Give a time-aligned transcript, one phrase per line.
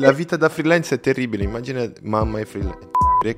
[0.00, 2.88] la vita da freelance è terribile, immagina mamma e freelance.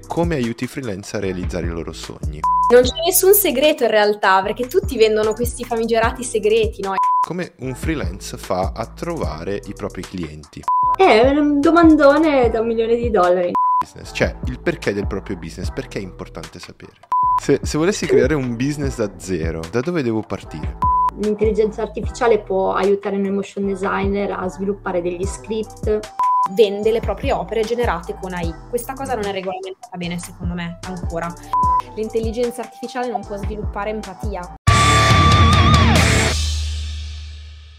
[0.07, 2.39] Come aiuti i freelance a realizzare i loro sogni?
[2.73, 6.95] Non c'è nessun segreto in realtà, perché tutti vendono questi famigerati segreti, no?
[7.27, 10.63] Come un freelance fa a trovare i propri clienti?
[10.97, 13.51] È un domandone da un milione di dollari.
[13.83, 16.93] Business, cioè il perché del proprio business, perché è importante sapere.
[17.43, 20.79] Se, se volessi creare un business da zero, da dove devo partire?
[21.21, 25.99] L'intelligenza artificiale può aiutare noi motion designer a sviluppare degli script
[26.55, 28.55] vende le proprie opere generate con AI.
[28.69, 31.33] Questa cosa non è regolamentata bene secondo me ancora.
[31.95, 34.55] L'intelligenza artificiale non può sviluppare empatia.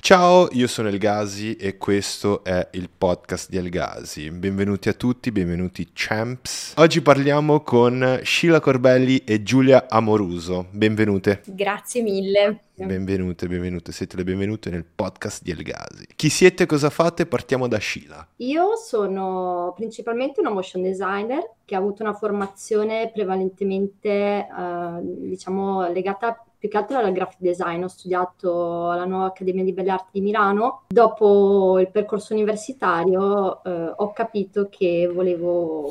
[0.04, 4.30] Ciao, io sono Elgasi e questo è il podcast di Elgasi.
[4.32, 6.74] Benvenuti a tutti, benvenuti champs.
[6.76, 10.66] Oggi parliamo con Sheila Corbelli e Giulia Amoruso.
[10.72, 11.44] Benvenute.
[11.46, 12.64] Grazie mille.
[12.74, 16.08] Benvenute, benvenute, siete le benvenute nel podcast di Elgasi.
[16.18, 17.26] Chi siete, cosa fate?
[17.26, 18.28] Partiamo da Sheila.
[18.38, 26.44] Io sono principalmente una motion designer che ha avuto una formazione prevalentemente, eh, diciamo, legata
[26.64, 30.22] più che altro al graphic design, ho studiato alla nuova Accademia di Belle Arti di
[30.22, 30.84] Milano.
[30.88, 35.90] Dopo il percorso universitario eh, ho capito che volevo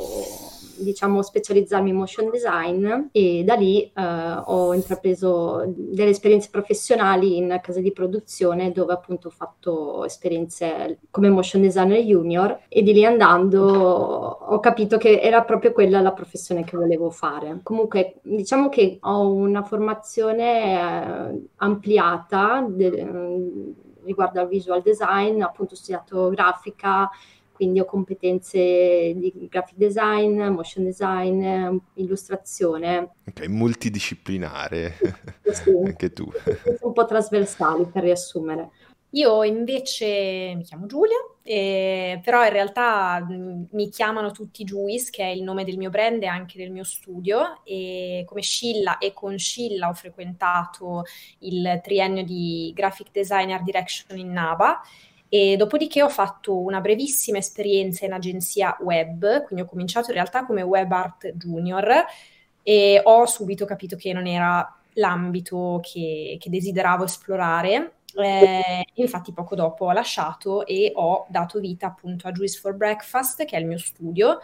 [0.77, 4.03] diciamo specializzarmi in motion design e da lì eh,
[4.45, 11.31] ho intrapreso delle esperienze professionali in case di produzione dove appunto ho fatto esperienze come
[11.31, 16.65] motion designer junior e di lì andando ho capito che era proprio quella la professione
[16.65, 17.61] che volevo fare.
[17.63, 25.77] Comunque diciamo che ho una formazione eh, ampliata de- riguardo al visual design, appunto ho
[25.77, 27.09] studiato grafica,
[27.63, 28.59] quindi ho competenze
[29.15, 33.13] di graphic design, motion design, illustrazione.
[33.25, 34.99] Ok, multidisciplinare,
[35.45, 35.71] sì.
[35.87, 36.29] anche tu.
[36.81, 38.71] Un po' trasversali per riassumere.
[39.11, 45.23] Io invece mi chiamo Giulia, eh, però in realtà mh, mi chiamano tutti Juice, che
[45.23, 49.13] è il nome del mio brand e anche del mio studio, e come Scilla e
[49.13, 51.05] con Scilla ho frequentato
[51.41, 54.81] il triennio di Graphic Designer Direction in NABA
[55.35, 60.45] e dopodiché ho fatto una brevissima esperienza in agenzia web, quindi ho cominciato in realtà
[60.45, 62.05] come web art junior
[62.63, 69.55] e ho subito capito che non era l'ambito che, che desideravo esplorare eh, infatti poco
[69.55, 73.67] dopo ho lasciato e ho dato vita appunto a Juice for Breakfast, che è il
[73.67, 74.39] mio studio,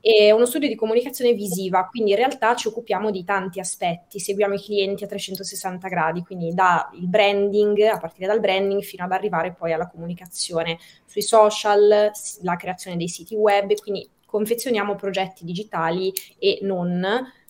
[0.00, 4.54] è uno studio di comunicazione visiva, quindi in realtà ci occupiamo di tanti aspetti, seguiamo
[4.54, 9.52] i clienti a 360 gradi, quindi dal branding, a partire dal branding fino ad arrivare
[9.52, 12.10] poi alla comunicazione sui social,
[12.42, 17.04] la creazione dei siti web, quindi confezioniamo progetti digitali e non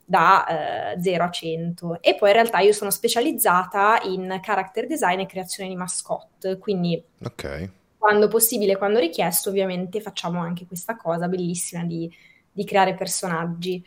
[0.09, 5.19] da eh, 0 a 100 e poi in realtà io sono specializzata in character design
[5.19, 7.69] e creazione di mascotte, quindi okay.
[7.99, 12.09] quando possibile, quando richiesto, ovviamente facciamo anche questa cosa bellissima di,
[12.53, 13.85] di creare personaggi.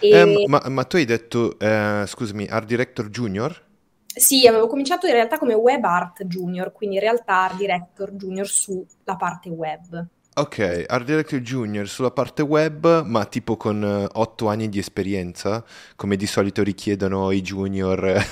[0.00, 0.08] E...
[0.08, 3.66] Eh, ma, ma, tu hai detto, eh, scusami, Art Director Junior?
[4.06, 8.48] Sì, avevo cominciato in realtà come Web Art Junior, quindi in realtà Art Director Junior
[8.48, 10.06] sulla parte web.
[10.38, 15.64] Ok, Art Director Junior sulla parte web, ma tipo con eh, 8 anni di esperienza,
[15.96, 18.24] come di solito richiedono i junior.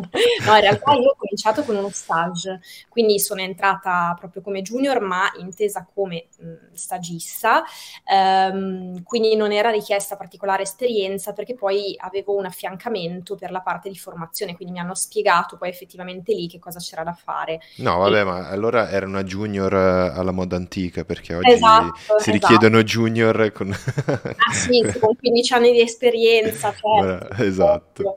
[0.00, 5.00] No, in realtà io ho cominciato con uno stage, quindi sono entrata proprio come junior,
[5.00, 7.64] ma intesa come mh, stagista,
[8.04, 13.88] ehm, quindi non era richiesta particolare esperienza perché poi avevo un affiancamento per la parte
[13.88, 17.60] di formazione, quindi mi hanno spiegato poi effettivamente lì che cosa c'era da fare.
[17.76, 18.24] No, vabbè, e...
[18.24, 22.30] ma allora era una junior eh, alla moda antica, perché oggi esatto, si esatto.
[22.30, 23.70] richiedono junior con...
[23.70, 27.42] ah sì, con 15 anni di esperienza, certo.
[27.42, 28.16] Esatto.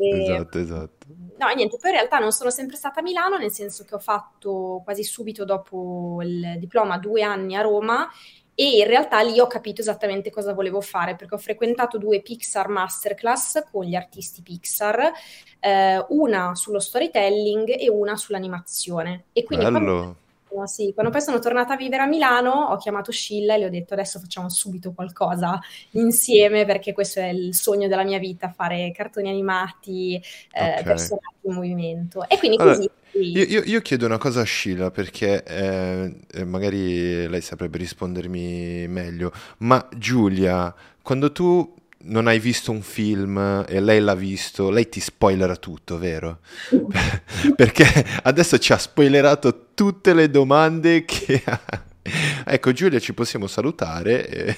[0.00, 0.22] E...
[0.22, 1.06] Esatto, esatto.
[1.38, 3.98] No, niente, poi in realtà non sono sempre stata a Milano, nel senso che ho
[3.98, 8.08] fatto quasi subito dopo il diploma due anni a Roma
[8.54, 12.68] e in realtà lì ho capito esattamente cosa volevo fare perché ho frequentato due Pixar
[12.68, 15.12] Masterclass con gli artisti Pixar,
[15.60, 19.24] eh, una sullo storytelling e una sull'animazione.
[19.32, 20.16] E quindi Bello.
[20.64, 20.92] Sì.
[20.92, 23.94] Quando poi sono tornata a vivere a Milano, ho chiamato Scilla e le ho detto
[23.94, 25.60] adesso facciamo subito qualcosa
[25.92, 30.82] insieme perché questo è il sogno della mia vita, fare cartoni animati, eh, okay.
[30.82, 32.28] personaggi in movimento.
[32.28, 32.90] E quindi allora, così...
[33.12, 38.86] Io, io, io, chiedo una cosa a Scilla perché eh, eh, magari lei saprebbe rispondermi
[38.86, 44.88] meglio, ma Giulia, quando tu non hai visto un film e lei l'ha visto, lei
[44.88, 46.38] ti spoilerà tutto, vero?
[47.56, 51.88] Perché adesso ci ha spoilerato tutte le domande che ha.
[52.46, 54.56] ecco Giulia ci possiamo salutare.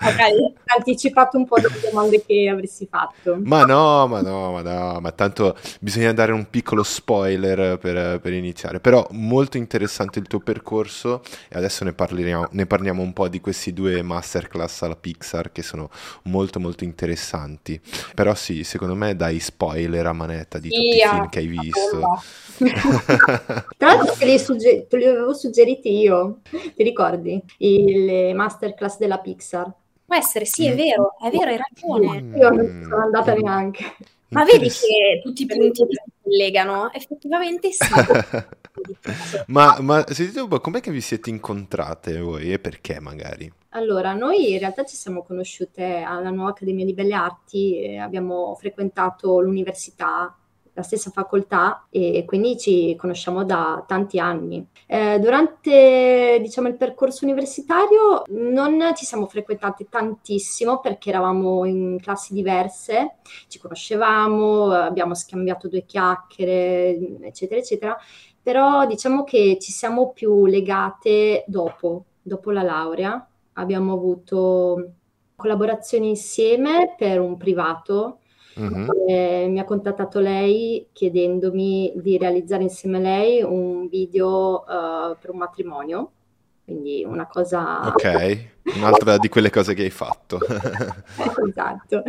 [0.00, 3.38] Magari anticipato un po' delle domande che avresti fatto.
[3.42, 8.32] Ma no, ma no, ma no, ma tanto bisogna dare un piccolo spoiler per, per
[8.32, 8.80] iniziare.
[8.80, 13.40] Però molto interessante il tuo percorso e adesso ne parliamo, ne parliamo un po' di
[13.40, 15.90] questi due masterclass alla Pixar che sono
[16.24, 17.80] molto molto interessanti.
[18.14, 22.22] Però sì, secondo me dai spoiler a manetta di tutti i film che hai visto.
[22.58, 26.37] Tra l'altro te li, sugge- te li avevo suggeriti io,
[26.74, 27.42] ti ricordi?
[27.56, 29.72] Le masterclass della Pixar.
[30.04, 32.22] Può essere, sì, è vero, è vero, hai ragione.
[32.22, 32.36] Mm.
[32.36, 33.84] Io non sono andata neanche.
[34.30, 36.92] Ma vedi che tutti i punti si collegano?
[36.92, 37.84] Effettivamente sì.
[39.48, 43.50] ma, ma sentite un po', com'è che vi siete incontrate voi e perché magari?
[43.70, 49.40] Allora, noi in realtà ci siamo conosciute alla Nuova Accademia di Belle Arti, abbiamo frequentato
[49.40, 50.34] l'università
[50.78, 54.64] la stessa facoltà e quindi ci conosciamo da tanti anni.
[54.86, 62.32] Eh, durante diciamo, il percorso universitario non ci siamo frequentate tantissimo perché eravamo in classi
[62.32, 63.16] diverse,
[63.48, 67.96] ci conoscevamo, abbiamo scambiato due chiacchiere, eccetera, eccetera,
[68.40, 73.28] però diciamo che ci siamo più legate dopo, dopo la laurea.
[73.54, 74.92] Abbiamo avuto
[75.34, 78.20] collaborazioni insieme per un privato
[78.60, 78.90] Mm-hmm.
[79.06, 85.30] Eh, mi ha contattato lei chiedendomi di realizzare insieme a lei un video uh, per
[85.30, 86.10] un matrimonio,
[86.64, 87.86] quindi una cosa...
[87.86, 90.38] Ok, un'altra di quelle cose che hai fatto.
[91.48, 92.02] esatto.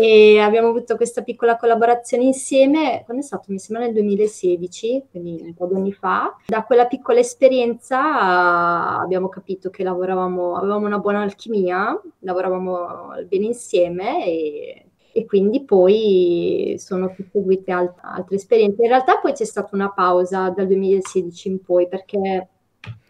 [0.00, 3.46] E abbiamo avuto questa piccola collaborazione insieme, quando è stato?
[3.48, 6.34] Mi sembra nel 2016, quindi un po' di anni fa.
[6.46, 13.46] Da quella piccola esperienza uh, abbiamo capito che lavoravamo, avevamo una buona alchimia, lavoravamo bene
[13.46, 18.82] insieme e e quindi poi sono seguite alt- altre esperienze.
[18.82, 22.48] In realtà poi c'è stata una pausa dal 2016 in poi perché...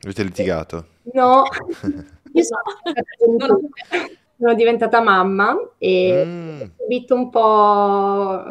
[0.02, 0.86] Avete litigato?
[1.12, 1.44] No,
[2.32, 3.60] io sono,
[4.36, 6.60] sono diventata mamma e mm.
[6.60, 8.42] ho subito un po',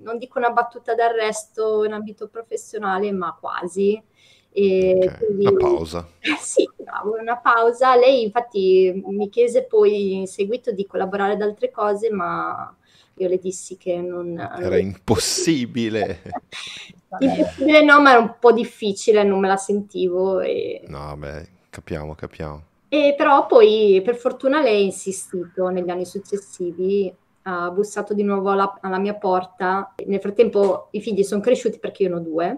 [0.00, 4.02] non dico una battuta d'arresto in ambito professionale, ma quasi.
[4.50, 6.08] E okay, quindi, una pausa.
[6.40, 7.94] sì, bravo, una pausa.
[7.94, 12.74] Lei infatti mi chiese poi in seguito di collaborare ad altre cose, ma
[13.22, 14.38] io le dissi che non...
[14.38, 16.22] Era impossibile.
[17.18, 20.40] impossibile no, ma era un po' difficile, non me la sentivo.
[20.40, 20.82] E...
[20.86, 22.62] No, beh, capiamo, capiamo.
[22.88, 27.12] E però poi per fortuna lei ha insistito negli anni successivi,
[27.42, 29.94] ha bussato di nuovo alla, alla mia porta.
[30.06, 32.56] Nel frattempo i figli sono cresciuti perché io ne ho due,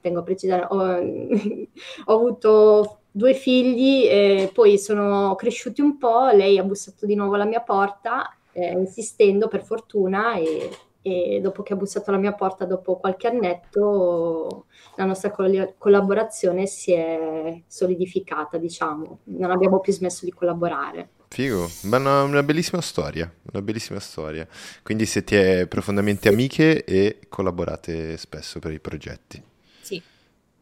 [0.00, 0.78] tengo a precisare, ho,
[2.04, 7.44] ho avuto due figli poi sono cresciuti un po', lei ha bussato di nuovo alla
[7.44, 10.70] mia porta eh, insistendo per fortuna e,
[11.02, 14.66] e, dopo che ha bussato alla mia porta dopo qualche annetto
[14.96, 21.10] la nostra coll- collaborazione si è solidificata, diciamo, non abbiamo più smesso di collaborare.
[21.28, 24.48] Figo, una, una, bellissima storia, una bellissima storia.
[24.82, 29.40] Quindi siete profondamente amiche e collaborate spesso per i progetti.
[29.80, 30.02] Sì.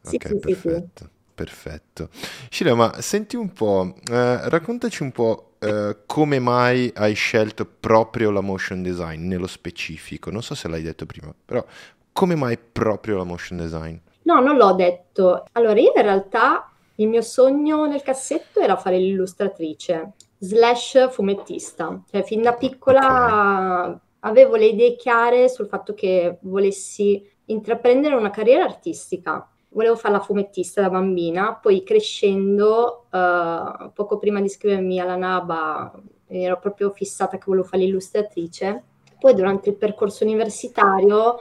[0.03, 0.55] Ok, sì, perfetto.
[0.95, 1.15] Sì, sì.
[1.37, 2.09] Perfetto.
[2.49, 8.31] Scila, ma senti un po', eh, raccontaci un po' eh, come mai hai scelto proprio
[8.31, 10.31] la motion design nello specifico.
[10.31, 11.65] Non so se l'hai detto prima, però
[12.13, 13.97] come mai proprio la motion design?
[14.23, 15.45] No, non l'ho detto.
[15.53, 22.03] Allora, io in realtà il mio sogno nel cassetto era fare l'illustratrice slash fumettista.
[22.11, 23.99] Cioè, fin da piccola okay.
[24.21, 30.21] avevo le idee chiare sul fatto che volessi intraprendere una carriera artistica volevo fare la
[30.21, 35.93] fumettista da bambina, poi crescendo, uh, poco prima di iscrivermi alla NABA,
[36.29, 38.83] ero proprio fissata che volevo fare l'illustratrice.
[39.21, 41.37] Poi durante il percorso universitario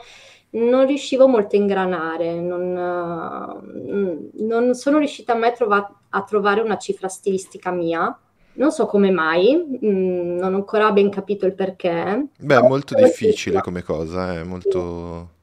[0.52, 6.60] non riuscivo molto a ingranare, non, uh, non sono riuscita mai a, trova- a, trovare
[6.60, 8.20] una cifra stilistica mia.
[8.58, 12.28] Non so come mai, mh, mm, non ho ancora ben capito il perché.
[12.38, 15.35] Beh, è molto difficile come cosa, è molto...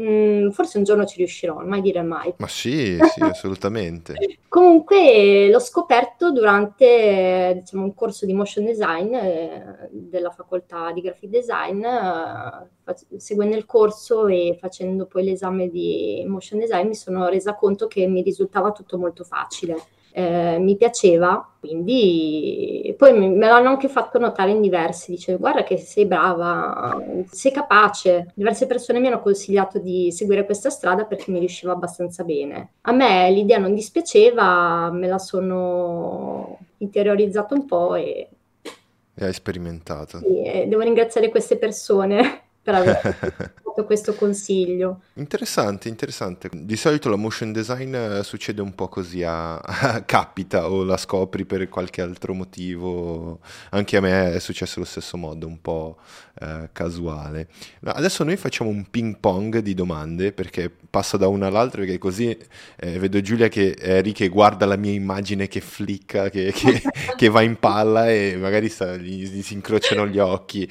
[0.00, 2.32] Mm, forse un giorno ci riuscirò, mai dire mai.
[2.38, 4.14] Ma sì, sì, assolutamente.
[4.48, 11.28] Comunque l'ho scoperto durante diciamo, un corso di motion design eh, della facoltà di graphic
[11.28, 17.54] design, eh, seguendo il corso e facendo poi l'esame di motion design mi sono resa
[17.54, 19.76] conto che mi risultava tutto molto facile
[20.12, 25.78] eh, mi piaceva, quindi poi me l'hanno anche fatto notare in diversi, dice guarda che
[25.78, 28.32] sei brava, sei capace.
[28.34, 32.72] Diverse persone mi hanno consigliato di seguire questa strada perché mi riusciva abbastanza bene.
[32.82, 38.28] A me l'idea non dispiaceva, me la sono interiorizzata un po' e...
[39.14, 40.18] E hai sperimentato.
[40.18, 43.00] Sì, devo ringraziare queste persone per aver
[43.72, 45.02] fatto questo consiglio.
[45.14, 46.48] Interessante, interessante.
[46.52, 50.96] Di solito la motion design eh, succede un po' così a, a capita o la
[50.96, 53.40] scopri per qualche altro motivo.
[53.70, 55.98] Anche a me è successo allo stesso modo, un po'
[56.40, 57.48] eh, casuale.
[57.82, 62.36] Adesso noi facciamo un ping pong di domande perché passo da una all'altra perché così
[62.76, 66.82] eh, vedo Giulia che è lì che guarda la mia immagine che flicca, che, che,
[67.16, 70.68] che va in palla e magari sta, gli, gli si incrociano gli occhi.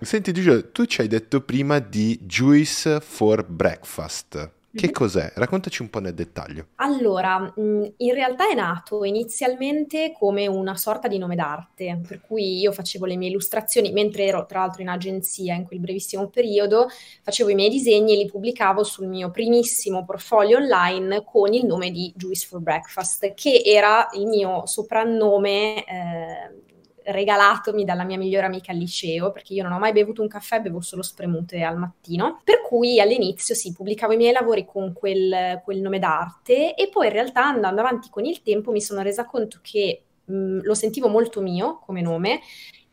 [0.00, 4.52] Senti Giulia, tu ci hai detto prima di Juice for Breakfast.
[4.74, 4.92] Che mhm.
[4.92, 5.32] cos'è?
[5.36, 6.66] Raccontaci un po' nel dettaglio.
[6.76, 12.72] Allora, in realtà è nato inizialmente come una sorta di nome d'arte, per cui io
[12.72, 16.88] facevo le mie illustrazioni, mentre ero tra l'altro in agenzia in quel brevissimo periodo,
[17.22, 21.92] facevo i miei disegni e li pubblicavo sul mio primissimo portfolio online con il nome
[21.92, 26.73] di Juice for Breakfast, che era il mio soprannome eh,
[27.04, 30.60] regalatomi dalla mia migliore amica al liceo, perché io non ho mai bevuto un caffè,
[30.60, 32.40] bevo solo spremute al mattino.
[32.44, 37.06] Per cui all'inizio sì, pubblicavo i miei lavori con quel, quel nome d'arte e poi
[37.06, 41.08] in realtà andando avanti con il tempo mi sono resa conto che mh, lo sentivo
[41.08, 42.40] molto mio come nome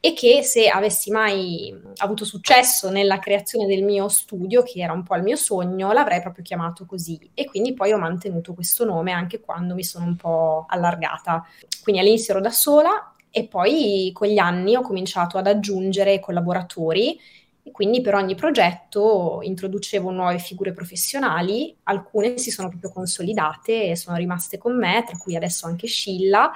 [0.03, 5.03] e che se avessi mai avuto successo nella creazione del mio studio, che era un
[5.03, 7.19] po' il mio sogno, l'avrei proprio chiamato così.
[7.35, 11.45] E quindi poi ho mantenuto questo nome anche quando mi sono un po' allargata.
[11.83, 17.17] Quindi all'inizio ero da sola, e poi con gli anni ho cominciato ad aggiungere collaboratori
[17.63, 23.95] e quindi per ogni progetto introducevo nuove figure professionali, alcune si sono proprio consolidate e
[23.95, 26.51] sono rimaste con me, tra cui adesso anche Scilla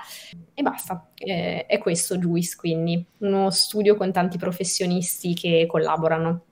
[0.54, 1.10] e basta.
[1.16, 6.44] Eh, è questo Juice, quindi uno studio con tanti professionisti che collaborano.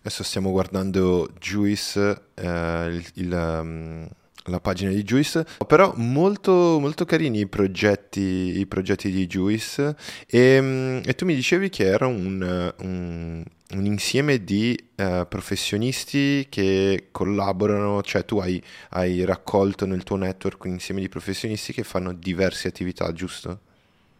[0.00, 4.08] Adesso stiamo guardando Juice, eh, il, il um
[4.50, 10.60] la pagina di Juice, però molto, molto carini i progetti, i progetti di Juice e,
[10.60, 17.08] mm, e, tu mi dicevi che era un, un, un insieme di uh, professionisti che
[17.10, 22.12] collaborano, cioè tu hai, hai, raccolto nel tuo network un insieme di professionisti che fanno
[22.12, 23.60] diverse attività, giusto?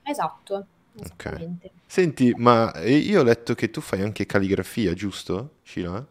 [0.03, 0.67] Esatto.
[0.99, 1.49] Ok.
[1.87, 6.05] Senti, ma io ho letto che tu fai anche calligrafia, giusto, Sheila?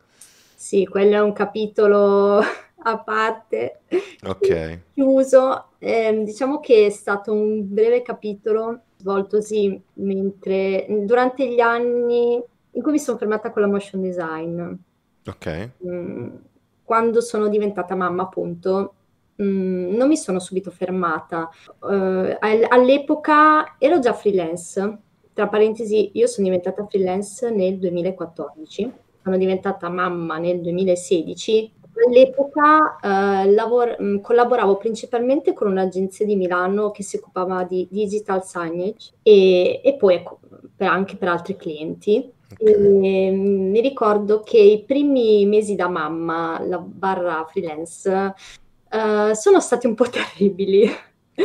[0.55, 2.43] Sì, quello è un capitolo
[2.83, 3.81] a parte,
[4.25, 4.79] Ok.
[4.93, 5.65] chiuso.
[5.79, 12.91] Eh, diciamo che è stato un breve capitolo svoltosi mentre durante gli anni in cui
[12.91, 14.71] mi sono fermata con la motion design.
[15.25, 15.69] Ok.
[15.85, 16.29] Mm,
[16.83, 18.93] quando sono diventata mamma, appunto,
[19.41, 21.49] mm, non mi sono subito fermata.
[21.79, 24.97] Uh, all'epoca ero già freelance.
[25.33, 28.91] Tra parentesi, io sono diventata freelance nel 2014,
[29.23, 31.71] sono diventata mamma nel 2016
[32.07, 38.43] All'epoca eh, lavor- mm, collaboravo principalmente con un'agenzia di Milano che si occupava di digital
[38.43, 40.39] signage e, e poi ecco,
[40.75, 42.31] per, anche per altri clienti.
[42.51, 43.31] Okay.
[43.31, 48.33] Mm, mi ricordo che i primi mesi da mamma, la barra freelance,
[48.91, 50.89] uh, sono stati un po' terribili.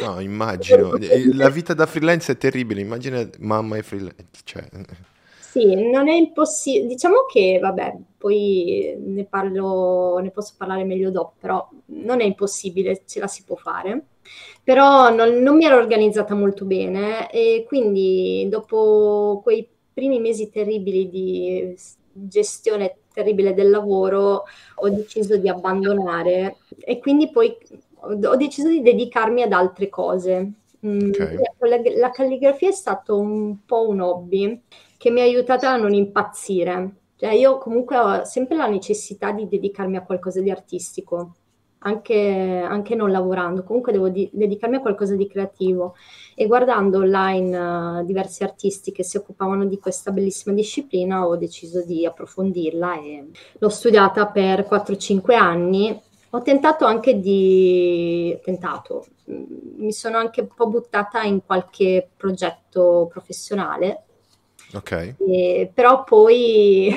[0.00, 0.96] No, immagino.
[1.34, 4.40] La vita da freelance è terribile, immagina mamma e freelance.
[4.42, 4.64] Cioè...
[5.54, 6.88] Sì, non è impossibile.
[6.88, 13.02] Diciamo che, vabbè, poi ne parlo, ne posso parlare meglio dopo, però non è impossibile,
[13.06, 14.06] ce la si può fare.
[14.64, 21.08] Però non, non mi ero organizzata molto bene e quindi dopo quei primi mesi terribili
[21.08, 21.73] di
[22.12, 24.44] gestione terribile del lavoro
[24.76, 27.56] ho deciso di abbandonare e quindi poi
[28.00, 30.52] ho deciso di dedicarmi ad altre cose.
[30.86, 31.38] Mm, okay.
[31.60, 34.60] La, la calligrafia è stato un po' un hobby
[34.98, 36.96] che mi ha aiutata a non impazzire.
[37.16, 41.36] Cioè io comunque ho sempre la necessità di dedicarmi a qualcosa di artistico,
[41.78, 45.94] anche, anche non lavorando, comunque devo di- dedicarmi a qualcosa di creativo.
[46.34, 47.58] E guardando online
[48.00, 53.28] uh, diversi artisti che si occupavano di questa bellissima disciplina, ho deciso di approfondirla e
[53.58, 55.98] l'ho studiata per 4-5 anni.
[56.30, 58.36] Ho tentato anche di...
[58.42, 64.04] tentato, mi sono anche un po' buttata in qualche progetto professionale
[64.74, 65.14] Ok.
[65.18, 66.92] E, però poi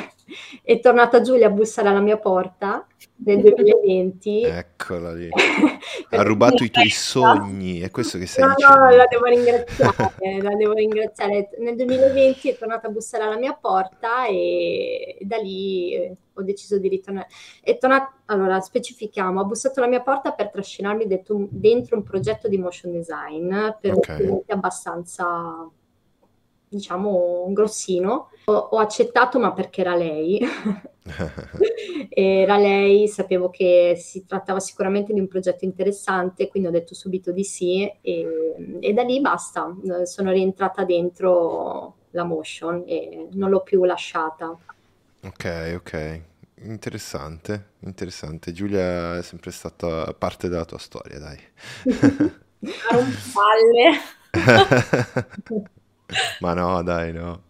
[0.62, 2.86] è tornata Giulia a bussare alla mia porta
[3.18, 4.44] nel 2020.
[4.44, 5.30] Eccola lì.
[6.10, 8.78] ha rubato i tuoi sogni, è questo che stai no, dicendo.
[8.78, 11.50] No, la devo ringraziare, la devo ringraziare.
[11.60, 16.88] Nel 2020 è tornata a bussare alla mia porta e da lì ho deciso di
[16.88, 17.28] ritornare.
[17.62, 22.58] È tornata, allora specifichiamo, ha bussato alla mia porta per trascinarmi dentro, un progetto di
[22.58, 24.26] motion design per okay.
[24.28, 25.70] un abbastanza
[26.68, 28.30] diciamo, un grossino.
[28.46, 30.40] Ho, ho, accettato, ma perché era lei.
[32.10, 37.32] era lei, sapevo che si trattava sicuramente di un progetto interessante, quindi ho detto subito
[37.32, 39.76] di sì e, e da lì basta.
[40.04, 44.58] Sono rientrata dentro la motion e non l'ho più lasciata.
[45.24, 46.22] Ok, ok.
[46.62, 48.52] Interessante, interessante.
[48.52, 51.40] Giulia è sempre stata parte della tua storia, dai.
[52.60, 54.02] Non palle.
[56.40, 57.44] Ma no, dai, no.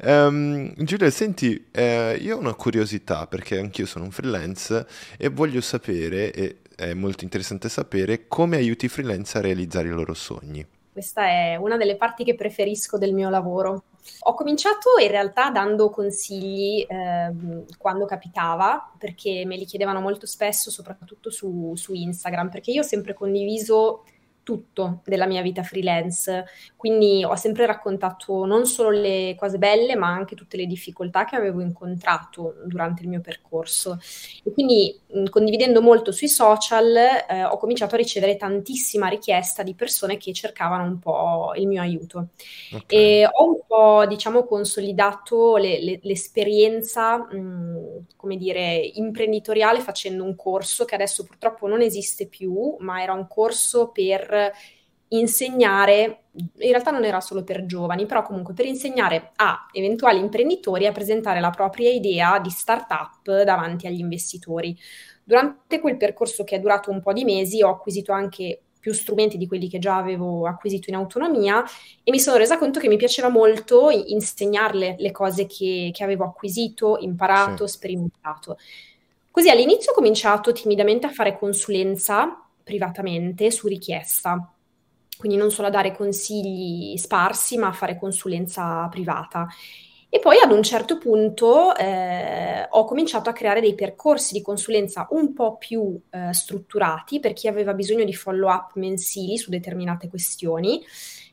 [0.00, 4.86] Ehm, Giulia, senti, eh, io ho una curiosità perché anch'io sono un freelance
[5.16, 9.92] e voglio sapere, e è molto interessante sapere, come aiuti i freelance a realizzare i
[9.92, 10.66] loro sogni.
[10.92, 13.84] Questa è una delle parti che preferisco del mio lavoro.
[14.20, 17.32] Ho cominciato in realtà dando consigli eh,
[17.78, 22.84] quando capitava, perché me li chiedevano molto spesso, soprattutto su, su Instagram, perché io ho
[22.84, 24.02] sempre condiviso
[24.42, 26.44] tutto della mia vita freelance,
[26.76, 31.36] quindi ho sempre raccontato non solo le cose belle, ma anche tutte le difficoltà che
[31.36, 33.98] avevo incontrato durante il mio percorso.
[34.42, 40.16] E quindi condividendo molto sui social eh, ho cominciato a ricevere tantissima richiesta di persone
[40.16, 42.28] che cercavano un po' il mio aiuto.
[42.72, 42.98] Okay.
[42.98, 50.34] E ho un po', diciamo, consolidato le, le, l'esperienza, mh, come dire, imprenditoriale facendo un
[50.34, 54.29] corso che adesso purtroppo non esiste più, ma era un corso per
[55.12, 60.86] insegnare, in realtà non era solo per giovani, però comunque per insegnare a eventuali imprenditori
[60.86, 64.76] a presentare la propria idea di startup davanti agli investitori.
[65.24, 69.36] Durante quel percorso che è durato un po' di mesi ho acquisito anche più strumenti
[69.36, 71.62] di quelli che già avevo acquisito in autonomia
[72.02, 76.24] e mi sono resa conto che mi piaceva molto insegnarle le cose che, che avevo
[76.24, 77.74] acquisito, imparato, sì.
[77.74, 78.56] sperimentato.
[79.30, 84.52] Così all'inizio ho cominciato timidamente a fare consulenza privatamente su richiesta,
[85.16, 89.46] quindi non solo a dare consigli sparsi, ma a fare consulenza privata.
[90.12, 95.06] E poi ad un certo punto eh, ho cominciato a creare dei percorsi di consulenza
[95.10, 100.82] un po' più eh, strutturati per chi aveva bisogno di follow-up mensili su determinate questioni.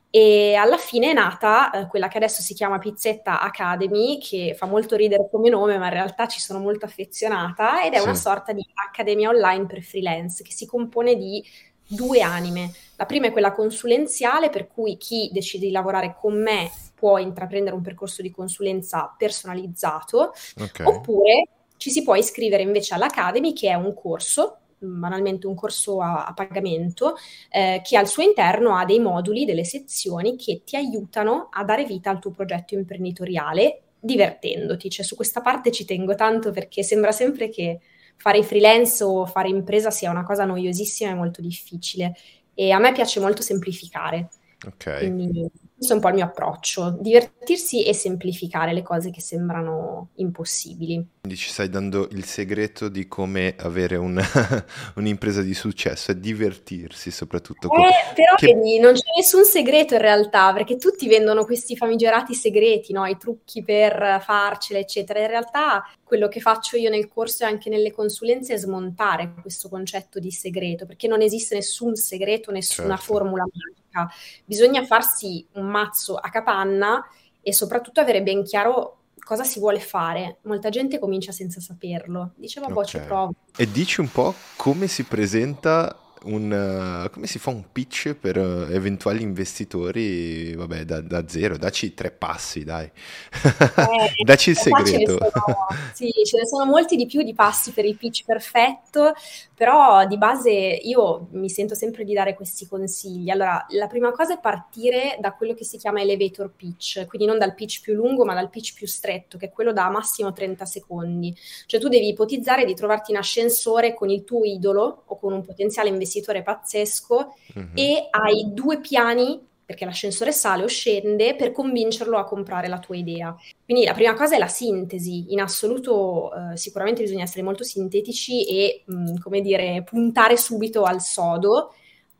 [0.09, 4.65] E alla fine è nata eh, quella che adesso si chiama Pizzetta Academy, che fa
[4.65, 8.03] molto ridere come nome, ma in realtà ci sono molto affezionata, ed è sì.
[8.03, 11.43] una sorta di accademia online per freelance che si compone di
[11.85, 12.71] due anime.
[12.95, 17.75] La prima è quella consulenziale, per cui chi decide di lavorare con me può intraprendere
[17.75, 20.85] un percorso di consulenza personalizzato, okay.
[20.85, 21.47] oppure
[21.77, 26.33] ci si può iscrivere invece all'Academy, che è un corso banalmente un corso a, a
[26.33, 27.15] pagamento
[27.49, 31.85] eh, che al suo interno ha dei moduli, delle sezioni che ti aiutano a dare
[31.85, 34.89] vita al tuo progetto imprenditoriale divertendoti.
[34.89, 37.79] Cioè su questa parte ci tengo tanto perché sembra sempre che
[38.15, 42.15] fare freelance o fare impresa sia una cosa noiosissima e molto difficile
[42.53, 44.29] e a me piace molto semplificare.
[44.65, 44.97] Ok.
[44.97, 50.09] Quindi questo è un po' il mio approccio, divertirsi e semplificare le cose che sembrano
[50.15, 51.05] impossibili.
[51.27, 54.23] Quindi ci stai dando il segreto di come avere una,
[54.95, 57.67] un'impresa di successo, è divertirsi soprattutto.
[57.69, 58.53] Eh, però che...
[58.53, 63.05] vedi, non c'è nessun segreto in realtà, perché tutti vendono questi famigerati segreti, no?
[63.05, 65.19] i trucchi per farcela, eccetera.
[65.19, 69.67] In realtà quello che faccio io nel corso e anche nelle consulenze è smontare questo
[69.67, 73.03] concetto di segreto, perché non esiste nessun segreto, nessuna certo.
[73.03, 74.13] formula magica
[74.45, 77.05] bisogna farsi un mazzo a capanna
[77.41, 78.96] e soprattutto avere ben chiaro
[79.27, 80.37] cosa si vuole fare.
[80.43, 82.31] Molta gente comincia senza saperlo.
[82.37, 83.33] Diceva, boh, ci provo.
[83.57, 88.37] E dici un po' come si presenta un, uh, come si fa un pitch per
[88.37, 92.85] uh, eventuali investitori, vabbè, da, da, zero, dacci tre passi, dai.
[92.85, 95.17] Eh, dacci il segreto.
[95.17, 95.57] Ce sono,
[95.93, 99.13] sì, ce ne sono molti di più di passi per il pitch perfetto,
[99.53, 103.29] però di base io mi sento sempre di dare questi consigli.
[103.29, 107.37] Allora, la prima cosa è partire da quello che si chiama elevator pitch, quindi non
[107.37, 110.65] dal pitch più lungo, ma dal pitch più stretto, che è quello da massimo 30
[110.65, 111.35] secondi.
[111.65, 115.43] Cioè tu devi ipotizzare di trovarti in ascensore con il tuo idolo o con un
[115.43, 117.69] potenziale investitore investitore pazzesco uh-huh.
[117.73, 122.95] e hai due piani perché l'ascensore sale o scende per convincerlo a comprare la tua
[122.95, 123.35] idea.
[123.65, 125.33] Quindi la prima cosa è la sintesi.
[125.33, 130.83] In assoluto eh, sicuramente bisogna essere molto sintetici e, mh, mm, come dire, puntare subito
[130.83, 131.73] al sodo,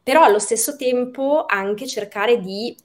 [0.04, 2.76] però allo stesso tempo anche cercare di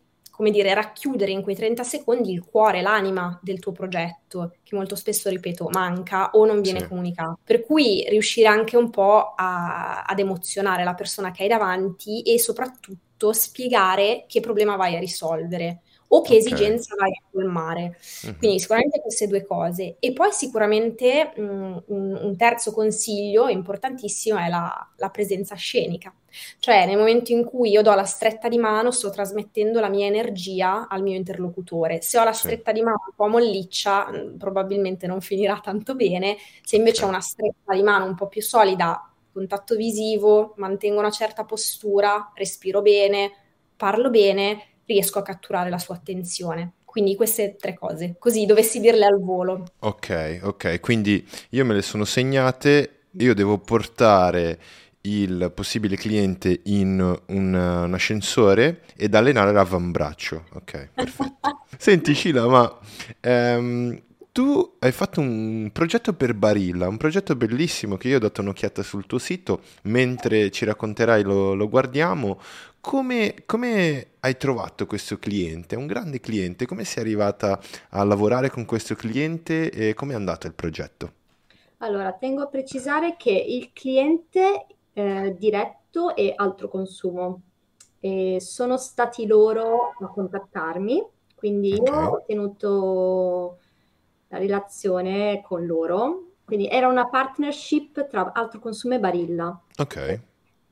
[0.42, 4.96] come dire, racchiudere in quei 30 secondi il cuore, l'anima del tuo progetto, che molto
[4.96, 6.88] spesso, ripeto, manca o non viene sì.
[6.88, 7.38] comunicato.
[7.44, 12.40] Per cui riuscire anche un po' a, ad emozionare la persona che hai davanti e
[12.40, 15.82] soprattutto spiegare che problema vai a risolvere
[16.14, 16.38] o che okay.
[16.38, 17.96] esigenza vai a colmare.
[18.24, 18.36] Uh-huh.
[18.36, 19.96] Quindi sicuramente queste due cose.
[19.98, 26.14] E poi sicuramente mh, mm, un, un, terzo consiglio importantissimo è la, la, presenza scenica.
[26.58, 30.06] Cioè nel momento in cui io do la stretta di mano sto trasmettendo la mia
[30.06, 32.02] energia al mio interlocutore.
[32.02, 32.78] Se ho la stretta sì.
[32.78, 37.20] di mano un po' molliccia mm, probabilmente non finirà tanto bene, se invece ho una
[37.20, 43.32] stretta di mano un po' più solida, contatto visivo, mantengo una certa postura, respiro bene,
[43.76, 46.72] parlo bene, riesco a catturare la sua attenzione.
[46.84, 49.64] Quindi queste tre cose, così dovessi dirle al volo.
[49.78, 54.58] Ok, ok, quindi io me le sono segnate, io devo portare
[55.02, 60.44] il possibile cliente in un, un ascensore ed allenare l'avambraccio.
[60.52, 61.64] Ok, perfetto.
[61.78, 62.78] Senti Sheila, ma
[63.20, 68.40] ehm, tu hai fatto un progetto per Barilla, un progetto bellissimo che io ho dato
[68.40, 72.40] un'occhiata sul tuo sito, mentre ci racconterai lo, lo guardiamo.
[72.82, 75.76] Come, come, hai trovato questo cliente?
[75.76, 80.16] È un grande cliente, come sei arrivata a lavorare con questo cliente e come è
[80.16, 81.12] andato il progetto?
[81.78, 87.42] Allora, tengo a precisare che il cliente eh, diretto è altro consumo.
[88.00, 91.94] E sono stati loro a contattarmi, quindi okay.
[91.94, 93.58] io ho tenuto
[94.26, 96.30] la relazione con loro.
[96.44, 99.62] Quindi era una partnership tra Altro Consumo e Barilla.
[99.78, 100.20] Ok.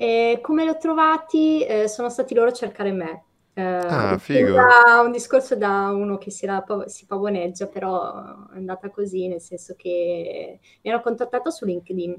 [0.01, 1.63] E come li ho trovati?
[1.63, 3.25] Eh, sono stati loro a cercare me.
[3.53, 4.57] Eh, ah, figo.
[5.05, 9.75] un discorso da uno che si, la, si pavoneggia, però è andata così, nel senso
[9.77, 12.17] che mi hanno contattato su LinkedIn.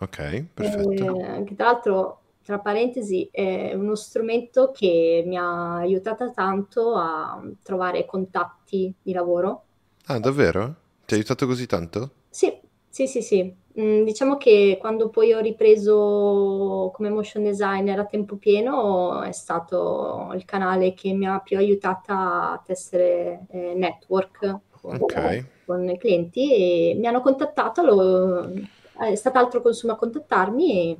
[0.00, 1.04] Ok, perfetto.
[1.16, 7.42] E, anche tra l'altro, tra parentesi, è uno strumento che mi ha aiutata tanto a
[7.64, 9.64] trovare contatti di lavoro
[10.06, 10.74] Ah, davvero?
[11.06, 12.10] Ti ha aiutato così tanto?
[12.30, 13.54] Sì, sì, sì, sì.
[13.80, 20.32] Mm, diciamo che quando poi ho ripreso come motion designer a tempo pieno è stato
[20.34, 25.44] il canale che mi ha più aiutata a tessere eh, network con, Ok.
[25.64, 28.50] con i clienti e mi hanno contattato, lo-
[28.98, 30.96] è stato altro consumo a contattarmi e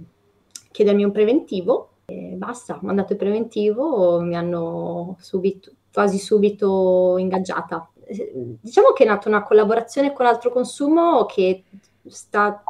[0.71, 7.91] chiedermi un preventivo e basta, ho mandato il preventivo, mi hanno subito, quasi subito ingaggiata
[8.61, 11.65] diciamo che è nata una collaborazione con Altro Consumo che
[12.09, 12.63] sta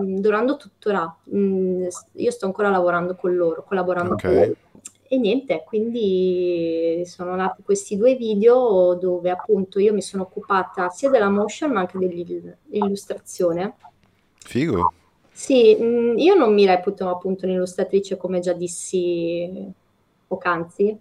[0.00, 1.16] mm, durando tuttora.
[1.34, 4.30] Mm, io sto ancora lavorando con loro, collaborando okay.
[4.30, 4.56] con loro.
[5.06, 11.10] E niente, quindi sono nati questi due video dove appunto io mi sono occupata sia
[11.10, 13.74] della motion ma anche dell'illustrazione.
[14.38, 14.92] Figo.
[15.30, 19.72] Sì, mm, io non mi reputo appunto un'illustratrice come già dissi
[20.26, 20.98] poc'anzi,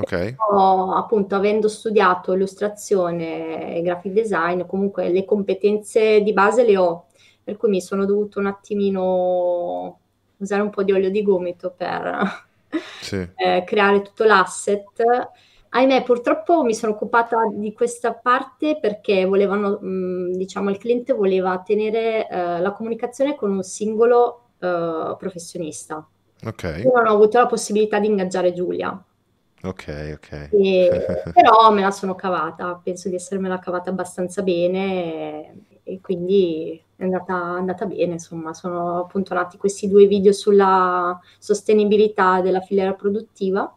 [0.00, 0.34] Ok.
[0.34, 7.06] Però, appunto, avendo studiato illustrazione e graphic design, comunque le competenze di base le ho,
[7.50, 9.98] per cui mi sono dovuto un attimino
[10.36, 12.46] usare un po' di olio di gomito per
[13.02, 13.16] sì.
[13.34, 15.02] eh, creare tutto l'asset.
[15.70, 21.60] Ahimè, purtroppo mi sono occupata di questa parte perché volevano, mh, diciamo, il cliente voleva
[21.64, 26.06] tenere eh, la comunicazione con un singolo eh, professionista.
[26.44, 26.82] Ok.
[26.84, 28.90] Io non ho avuto la possibilità di ingaggiare Giulia.
[29.62, 30.48] Ok, ok.
[30.52, 35.50] E, però me la sono cavata, penso di essermela cavata abbastanza bene
[35.82, 41.18] e, e quindi è andata, andata, bene, insomma, sono appunto nati questi due video sulla
[41.38, 43.74] sostenibilità della filiera produttiva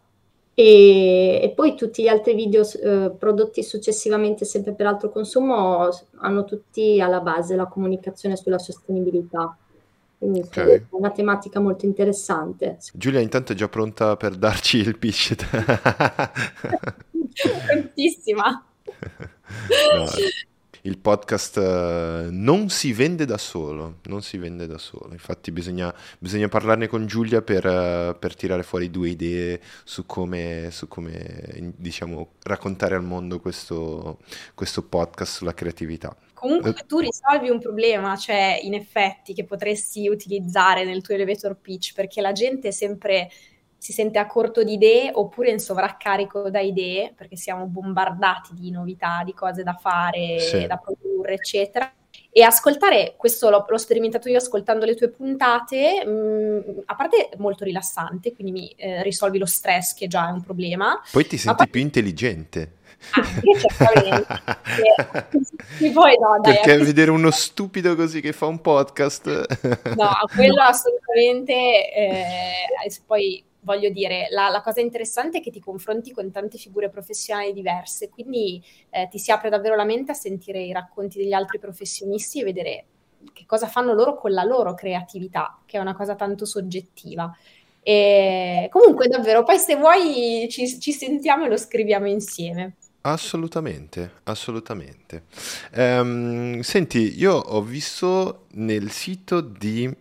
[0.53, 6.43] e, e poi tutti gli altri video eh, prodotti successivamente sempre per altro consumo hanno
[6.43, 9.57] tutti alla base la comunicazione sulla sostenibilità.
[10.17, 10.75] Quindi okay.
[10.75, 12.77] è una tematica molto interessante.
[12.93, 15.35] Giulia intanto è già pronta per darci il pitch.
[17.67, 18.65] Prontissima.
[19.95, 20.05] no,
[20.85, 25.13] il podcast uh, non si vende da solo, non si vende da solo.
[25.13, 30.69] Infatti bisogna, bisogna parlarne con Giulia per, uh, per, tirare fuori due idee su come,
[30.71, 34.19] su come diciamo, raccontare al mondo questo,
[34.53, 36.15] questo podcast sulla creatività.
[36.33, 36.85] Comunque eh.
[36.85, 42.19] tu risolvi un problema, cioè in effetti che potresti utilizzare nel tuo elevator pitch, perché
[42.19, 43.29] la gente sempre
[43.83, 48.71] si sente a corto di idee oppure in sovraccarico da idee, perché siamo bombardati di
[48.71, 50.65] novità, di cose da fare, sì.
[50.65, 51.91] da produrre, eccetera.
[52.31, 57.31] E ascoltare, questo l'ho, l'ho sperimentato io ascoltando le tue puntate, mh, mm, a parte
[57.39, 61.01] molto rilassante, quindi mi eh, risolvi lo stress che già è un problema.
[61.11, 61.67] Poi ti senti poi...
[61.67, 62.75] più intelligente.
[63.11, 63.21] Ah,
[65.93, 69.25] poi no, dai, Perché a vedere uno stupido così che fa un podcast...
[69.97, 71.53] no, quello assolutamente...
[71.93, 72.21] Eh,
[73.05, 77.53] poi voglio dire, la, la, cosa interessante è che ti confronti con tante figure professionali
[77.53, 81.59] diverse, quindi eh, ti si apre davvero la mente a sentire i racconti degli altri
[81.59, 82.85] professionisti e vedere
[83.33, 87.35] che cosa fanno loro con la loro creatività, che è una cosa tanto soggettiva.
[87.81, 92.75] E comunque davvero, poi se vuoi ci, ci sentiamo e lo scriviamo insieme.
[93.05, 95.23] Assolutamente, assolutamente.
[95.73, 99.93] Ehm, senti, io ho visto nel sito di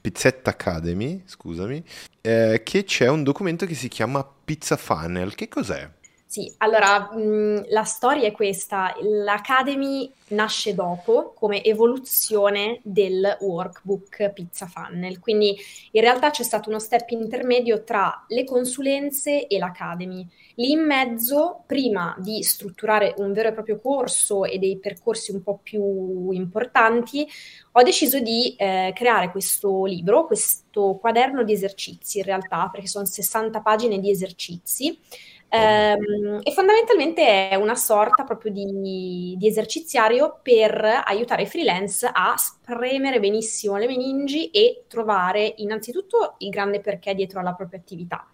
[0.00, 1.82] Pizzetta Academy, scusami,
[2.20, 5.34] eh, che c'è un documento che si chiama Pizza Funnel.
[5.34, 5.88] Che cos'è?
[6.28, 8.94] Sì, allora mh, la storia è questa.
[9.00, 15.56] L'Academy nasce dopo come evoluzione del workbook Pizza Funnel, quindi
[15.92, 20.26] in realtà c'è stato uno step intermedio tra le consulenze e l'Academy.
[20.56, 25.44] Lì in mezzo, prima di strutturare un vero e proprio corso e dei percorsi un
[25.44, 27.24] po' più importanti,
[27.72, 33.04] ho deciso di eh, creare questo libro, questo quaderno di esercizi in realtà, perché sono
[33.04, 34.98] 60 pagine di esercizi
[35.48, 42.34] Ehm, e fondamentalmente è una sorta proprio di, di, eserciziario per aiutare i freelance a
[42.36, 48.26] spremere benissimo le meningi e trovare innanzitutto il grande perché dietro alla propria attività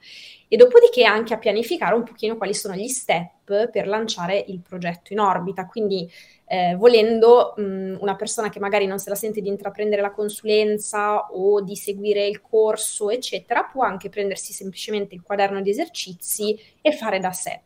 [0.48, 5.12] e dopodiché anche a pianificare un pochino quali sono gli step per lanciare il progetto
[5.12, 5.66] in orbita.
[5.66, 6.10] Quindi
[6.52, 11.28] eh, volendo mh, una persona che magari non se la sente di intraprendere la consulenza
[11.30, 16.92] o di seguire il corso, eccetera, può anche prendersi semplicemente il quaderno di esercizi e
[16.92, 17.62] fare da sé.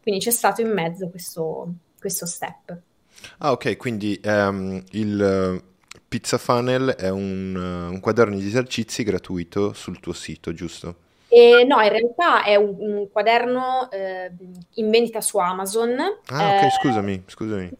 [0.00, 2.78] Quindi c'è stato in mezzo questo, questo step.
[3.40, 5.62] Ah, ok, quindi um, il
[6.08, 10.96] Pizza Funnel è un, uh, un quaderno di esercizi gratuito sul tuo sito, giusto?
[11.28, 14.32] Eh, no, in realtà è un, un quaderno eh,
[14.76, 15.98] in vendita su Amazon.
[16.28, 17.70] Ah, ok, eh, scusami, scusami.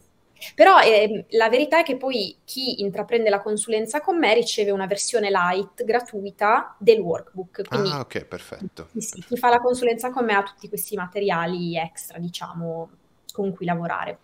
[0.55, 4.87] Però eh, la verità è che poi chi intraprende la consulenza con me riceve una
[4.87, 7.67] versione light gratuita del workbook.
[7.67, 8.87] Quindi, ah, ok, perfetto.
[8.91, 12.89] Sì, sì, chi fa la consulenza con me ha tutti questi materiali extra, diciamo,
[13.31, 14.17] con cui lavorare.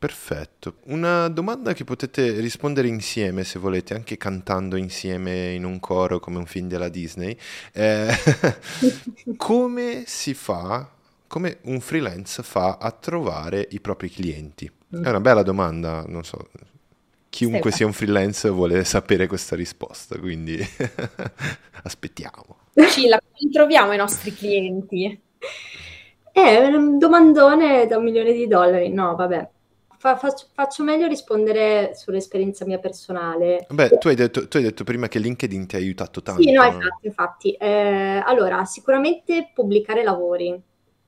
[0.00, 0.76] Perfetto.
[0.84, 6.38] Una domanda che potete rispondere insieme se volete, anche cantando insieme in un coro come
[6.38, 7.36] un film della Disney.
[7.72, 8.08] Eh,
[9.36, 10.90] come si fa,
[11.26, 14.70] come un freelance fa a trovare i propri clienti?
[14.90, 16.48] È una bella domanda, non so.
[17.28, 20.58] Chiunque sia un freelance vuole sapere questa risposta, quindi
[21.84, 22.58] aspettiamo.
[22.90, 23.20] Ci la
[23.52, 25.20] troviamo i nostri clienti.
[26.32, 28.88] È un domandone da un milione di dollari.
[28.90, 29.48] No, vabbè
[30.00, 33.66] fa, faccio, faccio, meglio rispondere sull'esperienza mia personale.
[33.68, 36.40] Beh, tu hai, detto, tu hai detto prima che LinkedIn ti ha aiutato tanto.
[36.40, 37.52] Sì, no, infatti, infatti.
[37.52, 40.58] Eh, allora, sicuramente pubblicare lavori.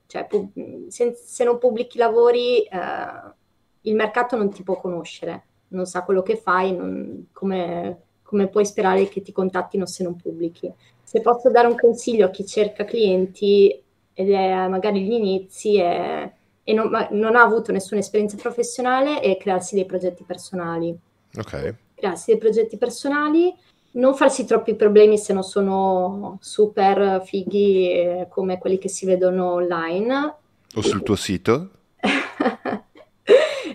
[0.05, 3.33] Cioè, pub- se, se, non pubblichi lavori, eh,
[3.83, 8.65] il mercato non ti può conoscere, non sa quello che fai, non, come, come puoi
[8.65, 10.71] sperare che ti contattino se non pubblichi.
[11.01, 13.81] Se posso dare un consiglio a chi cerca clienti
[14.13, 16.31] ed è magari gli inizi, è
[16.63, 20.97] e non, non, ha avuto nessuna esperienza professionale e crearsi dei progetti personali.
[21.35, 21.75] Ok.
[21.93, 23.53] Crearsi dei progetti personali,
[23.91, 29.51] non farsi troppi problemi se non sono super fighi eh, come quelli che si vedono
[29.51, 30.35] online.
[30.75, 31.69] O sul tuo sito?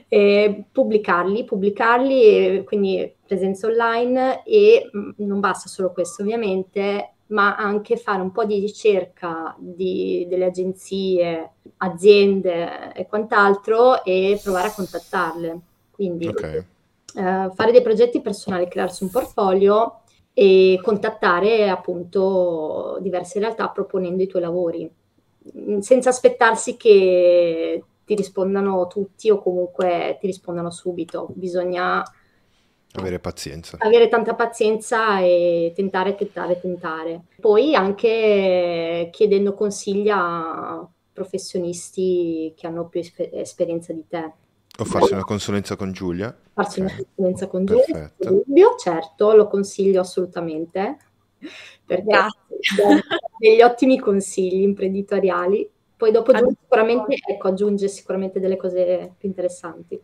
[0.09, 8.23] E pubblicarli, pubblicarli, quindi presenza online e non basta solo questo ovviamente, ma anche fare
[8.23, 15.61] un po' di ricerca di, delle agenzie, aziende e quant'altro e provare a contattarle.
[15.91, 16.57] Quindi okay.
[16.57, 20.01] eh, fare dei progetti personali, crearsi un portfolio
[20.33, 24.91] e contattare appunto diverse realtà proponendo i tuoi lavori,
[25.81, 31.29] senza aspettarsi che ti rispondano tutti o comunque ti rispondano subito.
[31.35, 32.03] Bisogna
[32.93, 33.77] avere pazienza.
[33.79, 37.25] Avere tanta pazienza e tentare, tentare, tentare.
[37.39, 44.33] Poi anche chiedendo consigli a professionisti che hanno più esper- esperienza di te.
[44.79, 46.35] O farsi una consulenza con Giulia.
[46.55, 46.95] Farsi okay.
[46.95, 50.97] una consulenza con Giulia, dubbio, certo, lo consiglio assolutamente.
[51.85, 52.29] Perché ha
[53.39, 55.71] degli ottimi consigli imprenditoriali.
[55.99, 60.01] Poi dopo sicuramente, ecco, aggiunge sicuramente delle cose più interessanti.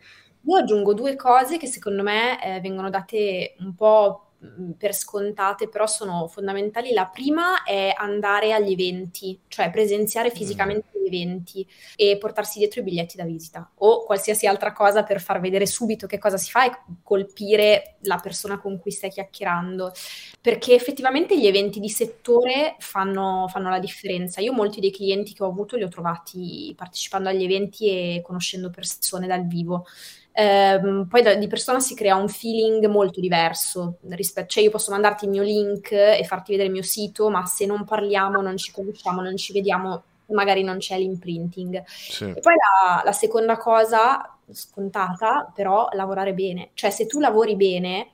[0.46, 4.32] Io aggiungo due cose che secondo me eh, vengono date un po'
[4.76, 6.92] per scontate, però sono fondamentali.
[6.92, 10.34] La prima è andare agli eventi, cioè presenziare mm.
[10.34, 15.20] fisicamente gli eventi e portarsi dietro i biglietti da visita o qualsiasi altra cosa per
[15.20, 19.92] far vedere subito che cosa si fa e colpire la persona con cui stai chiacchierando.
[20.40, 24.40] Perché effettivamente gli eventi di settore fanno, fanno la differenza.
[24.40, 28.70] Io molti dei clienti che ho avuto li ho trovati partecipando agli eventi e conoscendo
[28.70, 29.86] persone dal vivo
[30.34, 34.90] ehm, poi da, di persona si crea un feeling molto diverso rispetto, cioè io posso
[34.90, 38.56] mandarti il mio link e farti vedere il mio sito, ma se non parliamo, non
[38.56, 41.84] ci conosciamo, non ci vediamo, magari non c'è l'imprinting.
[41.86, 42.24] Sì.
[42.24, 48.08] E poi la, la seconda cosa scontata, però lavorare bene, cioè se tu lavori bene,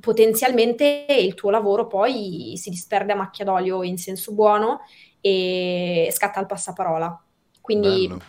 [0.00, 4.80] potenzialmente il tuo lavoro poi si disperde a macchia d'olio in senso buono
[5.20, 7.22] e scatta il passaparola.
[7.60, 8.22] Quindi Bello.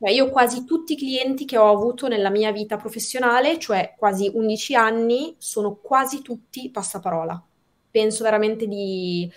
[0.00, 4.30] Cioè, io quasi tutti i clienti che ho avuto nella mia vita professionale, cioè quasi
[4.32, 7.40] 11 anni, sono quasi tutti passaparola.
[7.90, 9.30] Penso veramente di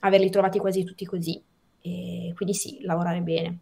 [0.00, 1.42] averli trovati quasi tutti così.
[1.80, 3.58] E quindi sì, lavorare bene.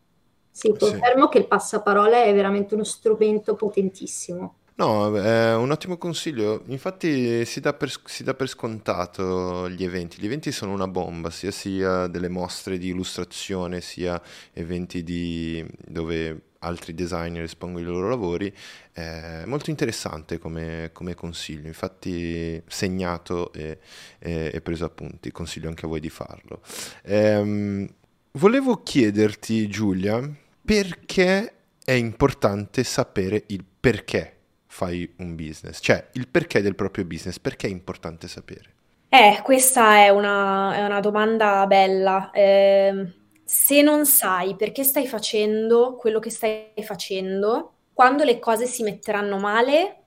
[0.51, 1.31] Sì, confermo sì.
[1.31, 4.57] che il passaparola è veramente uno strumento potentissimo.
[4.81, 6.63] No, è un ottimo consiglio.
[6.69, 10.19] Infatti si dà, per, si dà per scontato gli eventi.
[10.19, 14.19] Gli eventi sono una bomba, sia sia delle mostre di illustrazione, sia
[14.55, 18.51] eventi di, dove altri designer espongono i loro lavori.
[18.91, 21.67] È molto interessante come, come consiglio.
[21.67, 23.81] Infatti segnato e,
[24.19, 25.31] e, e, preso appunti.
[25.31, 26.63] Consiglio anche a voi di farlo.
[27.03, 27.87] Ehm,
[28.33, 30.27] volevo chiederti, Giulia,
[30.65, 31.53] perché
[31.85, 34.37] è importante sapere il perché
[34.71, 35.81] fai un business?
[35.83, 38.75] Cioè, il perché del proprio business, perché è importante sapere?
[39.09, 42.31] Eh, questa è una, è una domanda bella.
[42.31, 43.13] Eh,
[43.45, 49.39] se non sai perché stai facendo quello che stai facendo, quando le cose si metteranno
[49.39, 50.00] male,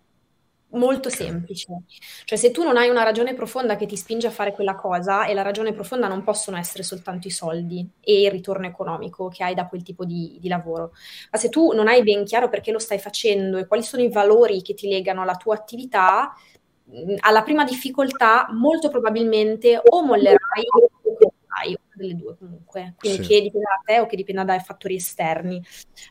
[0.74, 1.84] molto semplice.
[2.24, 5.26] Cioè, se tu non hai una ragione profonda che ti spinge a fare quella cosa,
[5.26, 9.44] e la ragione profonda non possono essere soltanto i soldi e il ritorno economico che
[9.44, 10.92] hai da quel tipo di, di lavoro,
[11.32, 14.10] ma se tu non hai ben chiaro perché lo stai facendo e quali sono i
[14.10, 16.34] valori che ti legano alla tua attività,
[17.20, 23.30] alla prima difficoltà molto probabilmente o mollerai o una delle due comunque, quindi sì.
[23.30, 25.58] che dipenda da te o che dipenda dai fattori esterni.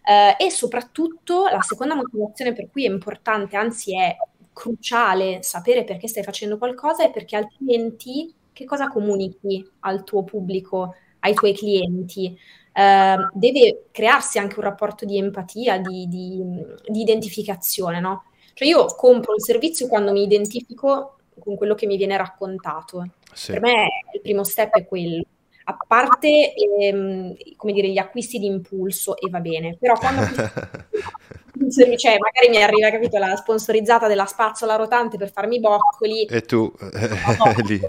[0.04, 4.16] Uh, e soprattutto la seconda motivazione per cui è importante, anzi è
[4.52, 10.94] cruciale sapere perché stai facendo qualcosa e perché altrimenti che cosa comunichi al tuo pubblico,
[11.20, 12.38] ai tuoi clienti.
[12.74, 16.42] Uh, deve crearsi anche un rapporto di empatia, di, di,
[16.86, 18.24] di identificazione, no?
[18.54, 23.06] Cioè io compro un servizio quando mi identifico con quello che mi viene raccontato.
[23.32, 23.52] Sì.
[23.52, 25.22] Per me il primo step è quello.
[25.64, 30.22] A parte, ehm, come dire, gli acquisti di impulso, e va bene, però quando
[31.72, 36.24] cioè, magari mi arriva, capito, la sponsorizzata della spazzola rotante per farmi i boccoli.
[36.26, 36.72] E tu,
[37.66, 37.80] lì.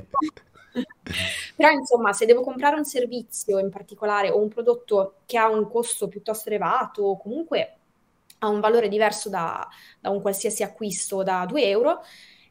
[1.56, 5.70] Però insomma, se devo comprare un servizio in particolare o un prodotto che ha un
[5.70, 7.78] costo piuttosto elevato o comunque
[8.40, 9.68] ha un valore diverso da,
[10.00, 12.02] da un qualsiasi acquisto da 2 euro,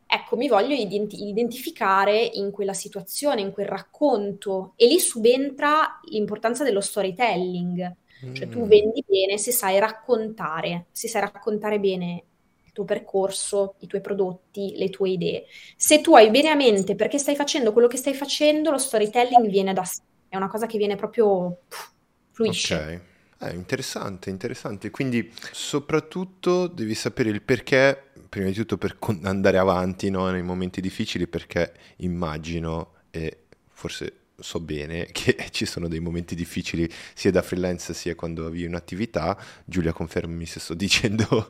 [0.06, 6.64] ecco, mi voglio identi- identificare in quella situazione, in quel racconto e lì subentra l'importanza
[6.64, 7.96] dello storytelling.
[8.32, 8.68] Cioè tu mm.
[8.68, 12.24] vendi bene se sai raccontare, se sai raccontare bene
[12.64, 15.44] il tuo percorso, i tuoi prodotti, le tue idee.
[15.76, 19.48] Se tu hai bene a mente perché stai facendo quello che stai facendo, lo storytelling
[19.48, 21.90] viene da sé, è una cosa che viene proprio pff,
[22.30, 22.74] fluisce.
[22.74, 23.10] Ok.
[23.48, 24.90] Eh, interessante, interessante.
[24.90, 30.80] Quindi soprattutto devi sapere il perché, prima di tutto per andare avanti no, nei momenti
[30.80, 37.42] difficili, perché immagino e forse so bene che ci sono dei momenti difficili sia da
[37.42, 39.38] freelance sia quando avvii un'attività.
[39.64, 41.48] Giulia, confermi se sto dicendo.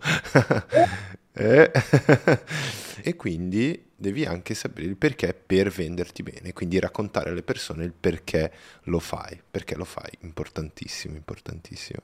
[1.33, 1.71] eh?
[3.03, 7.93] e quindi devi anche sapere il perché per venderti bene, quindi raccontare alle persone il
[7.99, 8.53] perché
[8.85, 12.01] lo fai, perché lo fai, importantissimo, importantissimo.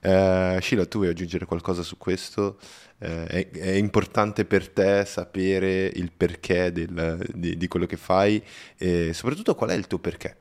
[0.00, 2.58] Eh, Sheila, tu vuoi aggiungere qualcosa su questo?
[2.98, 8.42] Eh, è, è, importante per te sapere il perché del, di, di, quello che fai
[8.76, 10.36] e soprattutto qual è il tuo perché?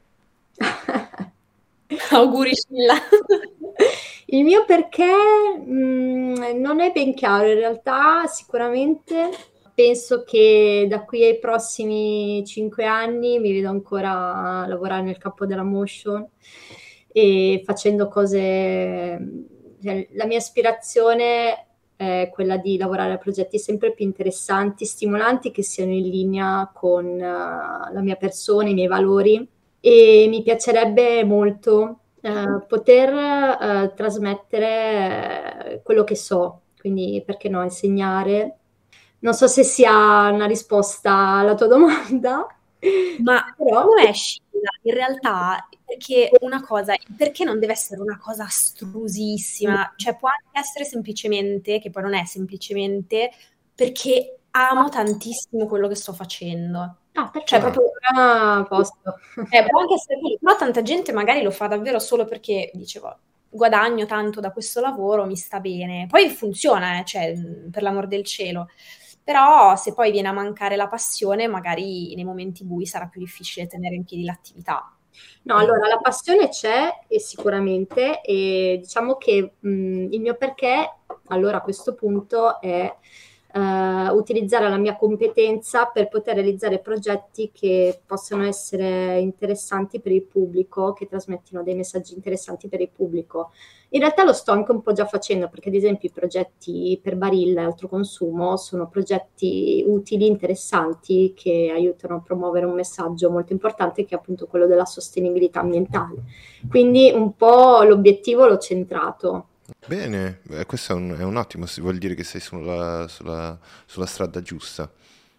[2.12, 2.96] Auguri Sheila.
[4.28, 11.04] Il mio perché mh, mm, non è ben chiaro, in realtà sicuramente penso che da
[11.04, 16.26] qui ai prossimi cinque anni mi vedo ancora lavorare nel campo della motion
[17.12, 19.20] e facendo cose.
[19.84, 25.62] Cioè, la mia aspirazione è quella di lavorare a progetti sempre più interessanti, stimolanti, che
[25.62, 29.48] siano in linea con uh, la mia persona, i miei valori
[29.80, 38.58] e mi piacerebbe molto uh, poter uh, trasmettere quello che so, quindi perché no, insegnare
[39.20, 42.48] non so se sia una risposta alla tua domanda.
[43.20, 44.40] Ma però come esci
[44.84, 50.60] in realtà perché una cosa, perché non deve essere una cosa astrusissima, cioè può anche
[50.60, 53.32] essere semplicemente, che poi non è semplicemente,
[53.74, 56.98] perché amo tantissimo quello che sto facendo.
[57.14, 57.48] Ah, perché?
[57.48, 59.20] Cioè, proprio ah, posto.
[59.50, 63.16] Eh, può anche essere quello, però tanta gente magari lo fa davvero solo perché, dicevo,
[63.50, 66.08] guadagno tanto da questo lavoro, mi sta bene.
[66.10, 67.34] Poi funziona, eh, cioè,
[67.72, 68.70] per l'amor del cielo.
[69.26, 73.66] Però se poi viene a mancare la passione, magari nei momenti bui sarà più difficile
[73.66, 74.96] tenere in piedi l'attività.
[75.44, 80.98] No, allora la passione c'è e sicuramente e diciamo che mh, il mio perché
[81.30, 82.94] allora a questo punto è
[83.56, 90.24] Uh, utilizzare la mia competenza per poter realizzare progetti che possano essere interessanti per il
[90.24, 93.52] pubblico, che trasmettino dei messaggi interessanti per il pubblico.
[93.92, 97.16] In realtà lo sto anche un po' già facendo perché ad esempio i progetti per
[97.16, 103.54] Barilla e altro consumo sono progetti utili, interessanti che aiutano a promuovere un messaggio molto
[103.54, 106.24] importante che è appunto quello della sostenibilità ambientale.
[106.70, 109.46] Quindi un po' l'obiettivo l'ho centrato
[109.88, 114.06] Bene, eh, questo è un, è un, ottimo, vuol dire che sei sulla, sulla, sulla,
[114.06, 114.92] strada giusta.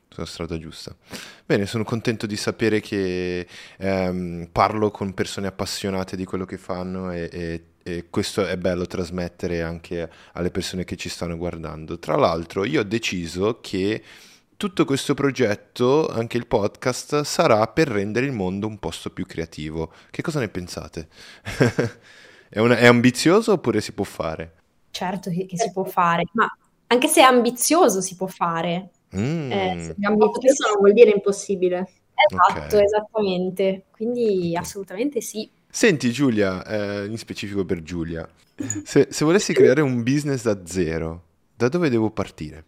[0.09, 0.97] Sulla strada giusta.
[1.45, 3.47] Bene, sono contento di sapere che
[3.79, 8.87] ehm, parlo con persone appassionate di quello che fanno e, e, e, questo è bello
[8.87, 11.99] trasmettere anche alle persone che ci stanno guardando.
[11.99, 14.03] Tra l'altro, io ho deciso che
[14.57, 19.93] tutto questo progetto, anche il podcast, sarà per rendere il mondo un posto più creativo.
[20.11, 21.09] Che cosa ne pensate?
[22.49, 24.55] È, una, è ambizioso oppure si può fare?
[24.91, 26.47] Certo che, che, si può fare, ma
[26.87, 28.91] anche se è ambizioso si può fare.
[29.17, 29.51] Mm.
[29.51, 31.89] Eh, ambizioso non vuol dire impossibile.
[32.15, 32.85] Esatto, okay.
[32.85, 33.85] esattamente.
[33.91, 35.49] Quindi assolutamente sì.
[35.69, 38.27] Senti Giulia, eh, in specifico per Giulia,
[38.85, 41.23] se, se volessi creare un business da zero,
[41.55, 42.65] da dove devo partire?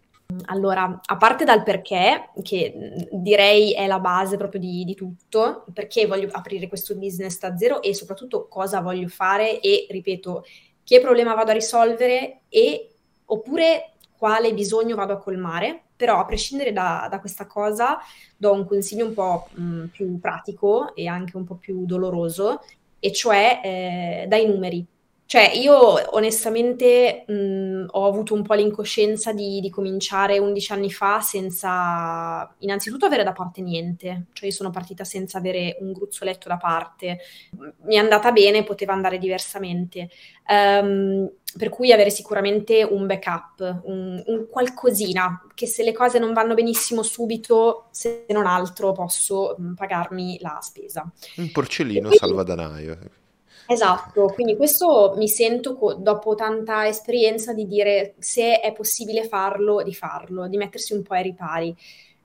[0.51, 6.07] Allora, a parte dal perché, che direi è la base proprio di, di, tutto, perché
[6.07, 10.43] voglio aprire questo business da zero e soprattutto cosa voglio fare e, ripeto,
[10.83, 12.95] che problema vado a risolvere e
[13.25, 17.99] oppure quale bisogno vado a colmare, però a prescindere da, da questa cosa
[18.35, 22.61] do un consiglio un po' mh, più pratico e anche un po' più doloroso,
[22.97, 24.83] e cioè eh, dai numeri
[25.29, 31.21] cioè, io onestamente mh, ho avuto un po' l'incoscienza di, di, cominciare 11 anni fa
[31.21, 36.57] senza innanzitutto avere da parte niente, cioè io sono partita senza avere un gruzzoletto da
[36.57, 37.19] parte,
[37.83, 40.09] mi è andata bene, poteva andare diversamente,
[40.47, 46.33] um, per cui avere sicuramente un backup, un, un, qualcosina, che se le cose non
[46.33, 51.07] vanno benissimo subito, se non altro posso mh, pagarmi la spesa.
[51.35, 52.97] Un porcellino quindi, salvadanaio.
[53.71, 59.83] Esatto, quindi questo mi sento co- dopo tanta esperienza di dire se è possibile farlo,
[59.83, 61.75] di farlo, di mettersi un po' ai ripari.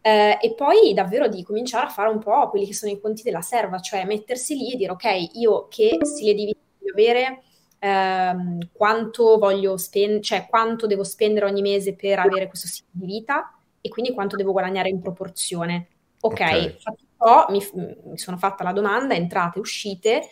[0.01, 3.22] Eh, e poi davvero di cominciare a fare un po' quelli che sono i conti
[3.22, 7.42] della serva, cioè mettersi lì e dire ok, io che stile di vita voglio avere,
[7.78, 13.05] ehm, quanto voglio spendere, cioè quanto devo spendere ogni mese per avere questo stile di
[13.05, 15.88] vita e quindi quanto devo guadagnare in proporzione.
[16.20, 16.76] Ok, okay.
[16.78, 17.62] fatto ciò, mi,
[18.05, 20.22] mi sono fatta la domanda, entrate, uscite,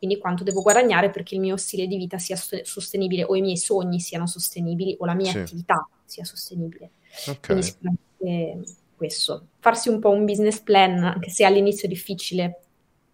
[0.00, 3.58] quindi quanto devo guadagnare perché il mio stile di vita sia sostenibile o i miei
[3.58, 5.38] sogni siano sostenibili o la mia sì.
[5.38, 6.92] attività sia sostenibile.
[7.26, 7.74] Okay.
[8.16, 9.48] Quindi questo.
[9.58, 12.60] Farsi un po' un business plan, anche se all'inizio è difficile,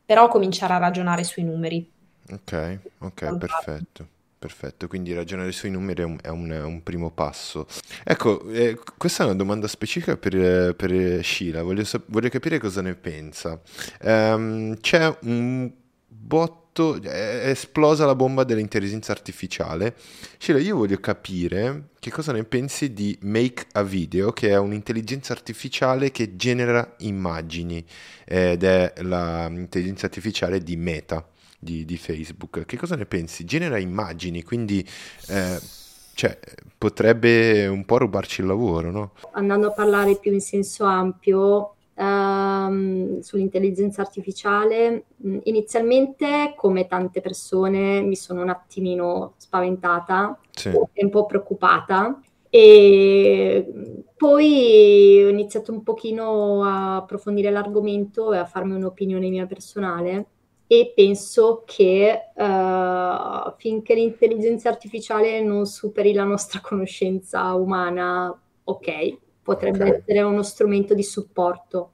[0.05, 1.91] però cominciare a ragionare sui numeri.
[2.30, 4.09] Ok, ok, perfetto.
[4.39, 7.66] Perfetto, quindi ragionare sui numeri è un, è un, è un primo passo.
[8.05, 12.95] Ecco, eh, questa è una domanda specifica per, per Sheila, voglio, voglio, capire cosa ne
[12.95, 13.61] pensa.
[14.03, 15.72] Um, c'è un
[16.07, 19.97] botto tutto, è esplosa la bomba dell'intelligenza artificiale.
[20.37, 25.33] Sheila, io voglio capire che cosa ne pensi di Make a Video, che è un'intelligenza
[25.33, 27.83] artificiale che genera immagini
[28.27, 31.27] ed è l'intelligenza artificiale di Meta,
[31.59, 32.66] di, di Facebook.
[32.66, 33.45] Che cosa ne pensi?
[33.45, 34.87] Genera immagini, quindi...
[35.29, 35.85] Eh,
[36.16, 36.39] cioè,
[36.79, 39.12] potrebbe un po' rubarci il lavoro, no?
[39.33, 45.05] Andando a parlare più in senso ampio, Um, sull'intelligenza artificiale.
[45.26, 50.68] Mm, inizialmente, come tante persone, mi sono un attimino spaventata sì.
[50.68, 52.20] e un po' preoccupata.
[52.51, 53.72] E
[54.16, 60.26] poi ho iniziato un pochino a approfondire l'argomento e a farmi un'opinione mia personale
[60.68, 69.16] e penso che uh, finché l'intelligenza artificiale non superi la nostra conoscenza umana, ok,
[69.47, 69.99] potrebbe okay.
[69.99, 71.92] essere uno strumento di supporto.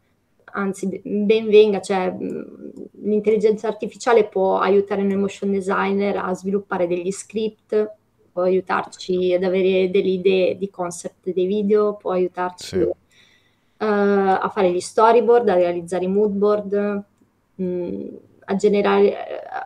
[0.55, 2.15] Anzi, ben venga, cioè,
[3.03, 7.91] l'intelligenza artificiale può aiutare noi motion designer a sviluppare degli script,
[8.33, 12.83] può aiutarci ad avere delle idee di concept dei video, può aiutarci sì.
[12.83, 12.95] uh,
[13.77, 17.05] a fare gli storyboard, a realizzare i moodboard,
[17.55, 18.07] mh,
[18.45, 19.15] a generare,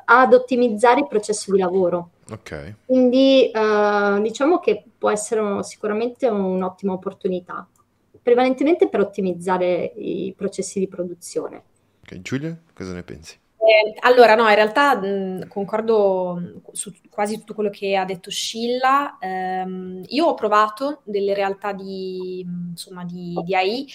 [0.05, 2.11] ad ottimizzare il processo di lavoro.
[2.31, 2.75] Okay.
[2.85, 7.67] Quindi uh, diciamo che può essere sicuramente un'ottima opportunità
[8.27, 11.63] prevalentemente per ottimizzare i processi di produzione.
[12.03, 13.39] Ok, Giulia, cosa ne pensi?
[13.57, 19.17] Eh, allora, no, in realtà mh, concordo su quasi tutto quello che ha detto Scilla.
[19.21, 19.65] Eh,
[20.09, 23.87] io ho provato delle realtà di, insomma, di, di AI.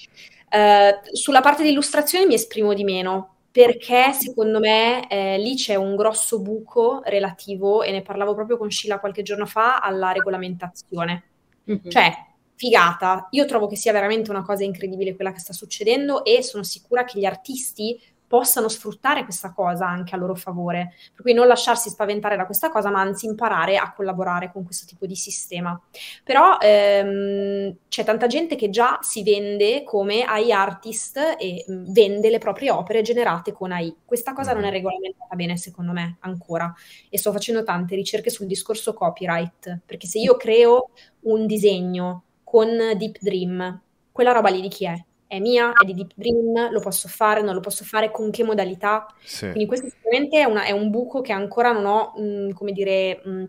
[0.47, 5.75] Eh, sulla parte di illustrazione mi esprimo di meno, perché secondo me eh, lì c'è
[5.75, 11.23] un grosso buco relativo, e ne parlavo proprio con Scilla qualche giorno fa, alla regolamentazione.
[11.69, 11.89] Mm-hmm.
[11.89, 12.29] Cioè,
[12.61, 13.27] figata.
[13.31, 17.05] Io trovo che sia veramente una cosa incredibile quella che sta succedendo e sono sicura
[17.05, 20.93] che gli artisti possano sfruttare questa cosa anche a loro favore.
[21.11, 24.85] Per cui non lasciarsi spaventare da questa cosa, ma anzi imparare a collaborare con questo
[24.85, 25.77] tipo di sistema.
[26.23, 31.91] Però ehm, c'è tanta gente che già si vende come AI artist e mh, mm,
[31.91, 33.93] vende le proprie opere generate con AI.
[34.05, 34.71] Questa cosa non è mm.
[34.71, 36.71] regolamentata bene, secondo me, ancora.
[37.09, 40.91] E sto facendo tante ricerche sul discorso copyright, perché se io creo
[41.21, 43.81] un disegno con Deep Dream,
[44.11, 45.01] quella roba lì di chi è?
[45.31, 48.43] è mia, è di Deep Dream, lo posso fare, non lo posso fare, con che
[48.43, 49.05] modalità.
[49.23, 49.45] Sì.
[49.45, 52.73] Quindi questo sicuramente è, una, è, un buco che ancora non ho, mh, mm, come
[52.73, 53.43] dire, mh, mm,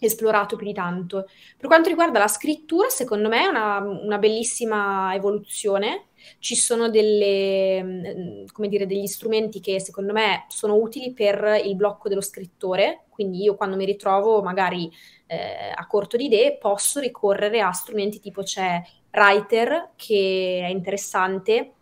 [0.00, 1.26] esplorato più di tanto.
[1.58, 6.06] Per quanto riguarda la scrittura, secondo me è una, una bellissima evoluzione.
[6.38, 11.76] Ci sono delle, mm, come dire, degli strumenti che secondo me sono utili per il
[11.76, 14.90] blocco dello scrittore, quindi io quando mi ritrovo magari
[15.26, 18.80] eh, a corto di idee posso ricorrere a strumenti tipo c'è
[19.12, 21.72] Writer che è interessante,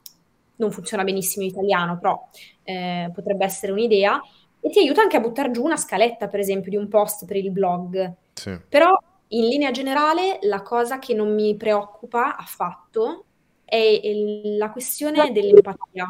[0.57, 2.28] non funziona benissimo in italiano, però
[2.62, 4.20] eh, potrebbe essere un'idea,
[4.61, 7.36] e ti aiuta anche a buttare giù una scaletta, per esempio, di un post per
[7.36, 8.14] il blog.
[8.32, 8.59] Sì.
[8.68, 13.26] Però in linea generale la cosa che non mi preoccupa affatto
[13.66, 14.00] è
[14.56, 16.06] la questione dell'empatia.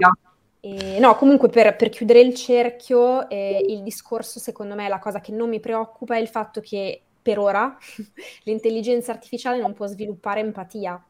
[0.61, 5.20] Eh, no, comunque per, per, chiudere il cerchio, eh, il discorso secondo me, la cosa
[5.20, 7.76] che non mi preoccupa è il fatto che per ora
[8.44, 11.02] l'intelligenza artificiale non può sviluppare empatia.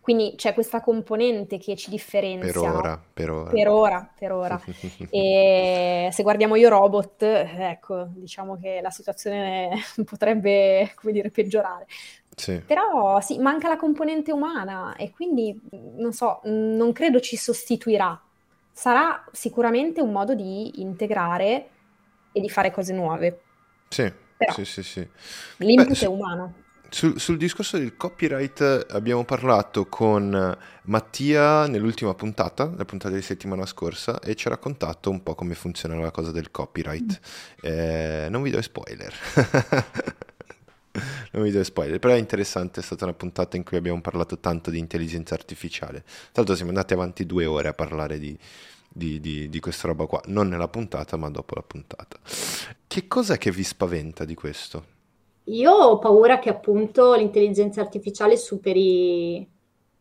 [0.00, 2.52] Quindi c'è questa componente che ci differenzia.
[2.52, 3.02] Per ora, no?
[3.12, 3.50] per ora.
[3.50, 4.60] Per ora, per ora.
[5.10, 9.70] e se guardiamo io robot, ecco, diciamo che la situazione
[10.04, 11.86] potrebbe, come dire, peggiorare.
[12.34, 12.60] Sì.
[12.66, 15.58] Però sì, manca la componente umana e quindi,
[15.96, 18.20] non so, non credo ci sostituirà.
[18.72, 21.68] Sarà sicuramente un modo di integrare
[22.32, 23.40] e di fare cose nuove.
[23.88, 25.06] Sì, Però sì, sì, sì.
[25.58, 26.54] L'input Beh, è umano.
[26.88, 33.64] Sul, sul, discorso del copyright abbiamo parlato con Mattia nell'ultima puntata, la puntata di settimana
[33.64, 37.20] scorsa, e ci ha raccontato un po' come funziona la cosa del copyright.
[37.66, 37.70] Mm.
[37.70, 39.12] Eh, non vi do spoiler.
[41.32, 44.38] non vi do spoiler, però è interessante, è stata una puntata in cui abbiamo parlato
[44.38, 46.02] tanto di intelligenza artificiale.
[46.02, 48.36] Tra l'altro siamo andati avanti due ore a parlare di,
[48.88, 52.18] di, di, di, questa roba qua, non nella puntata ma dopo la puntata.
[52.86, 54.84] Che cosa che vi spaventa di questo?
[55.44, 59.48] Io ho paura che appunto l'intelligenza artificiale superi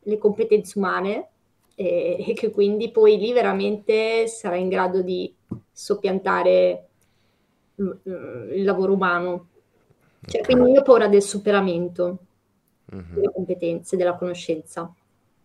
[0.04, 1.30] le competenze umane
[1.76, 5.34] e, e che quindi poi lì veramente sarà in grado di
[5.72, 6.86] soppiantare
[7.76, 9.48] il lavoro umano.
[10.24, 12.20] Cioè, quindi io ho paura del superamento
[12.94, 13.14] mm-hmm.
[13.14, 14.94] delle competenze, della conoscenza.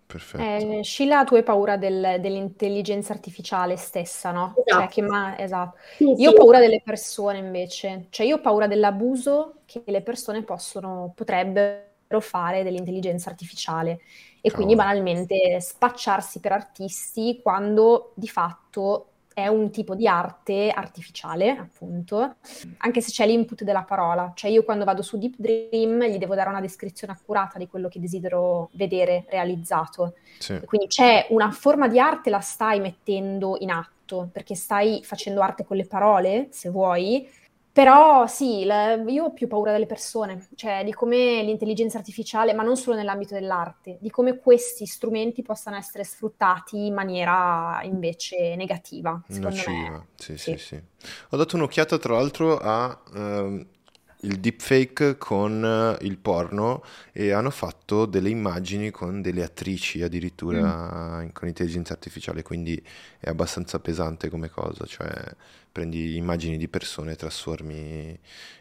[0.06, 0.78] Perfetto.
[0.78, 4.54] Eh, Sheila, tu hai paura del, dell'intelligenza artificiale stessa, no?
[4.54, 4.92] Cioè, esatto.
[4.92, 5.38] Cioè, ma...
[5.38, 5.78] esatto.
[5.96, 6.26] Sì, io sì.
[6.26, 12.20] ho paura delle persone invece, cioè io ho paura dell'abuso che le persone possono, potrebbero
[12.20, 14.00] fare dell'intelligenza artificiale
[14.40, 14.76] e quindi oh.
[14.76, 22.36] banalmente spacciarsi per artisti quando di fatto è un tipo di arte artificiale, appunto,
[22.78, 24.32] anche se c'è l'input della parola.
[24.34, 27.88] Cioè io quando vado su Deep Dream gli devo dare una descrizione accurata di quello
[27.88, 30.14] che desidero vedere realizzato.
[30.38, 30.58] Sì.
[30.64, 35.66] Quindi c'è una forma di arte, la stai mettendo in atto, perché stai facendo arte
[35.66, 37.28] con le parole, se vuoi,
[37.76, 42.62] però sì, la, io ho più paura delle persone, cioè di come l'intelligenza artificiale, ma
[42.62, 49.22] non solo nell'ambito dell'arte, di come questi strumenti possano essere sfruttati in maniera invece negativa.
[49.28, 50.02] Nociva.
[50.14, 50.82] Sì, sì, sì, sì.
[51.28, 53.66] Ho dato un'occhiata tra l'altro a um,
[54.20, 61.24] il deepfake con eh, il porno e hanno fatto delle immagini con delle attrici addirittura
[61.24, 61.28] mm.
[61.34, 62.82] con intelligenza artificiale, quindi
[63.20, 65.12] è abbastanza pesante come cosa, cioè
[65.76, 68.18] prendi immagini di persone e trasformi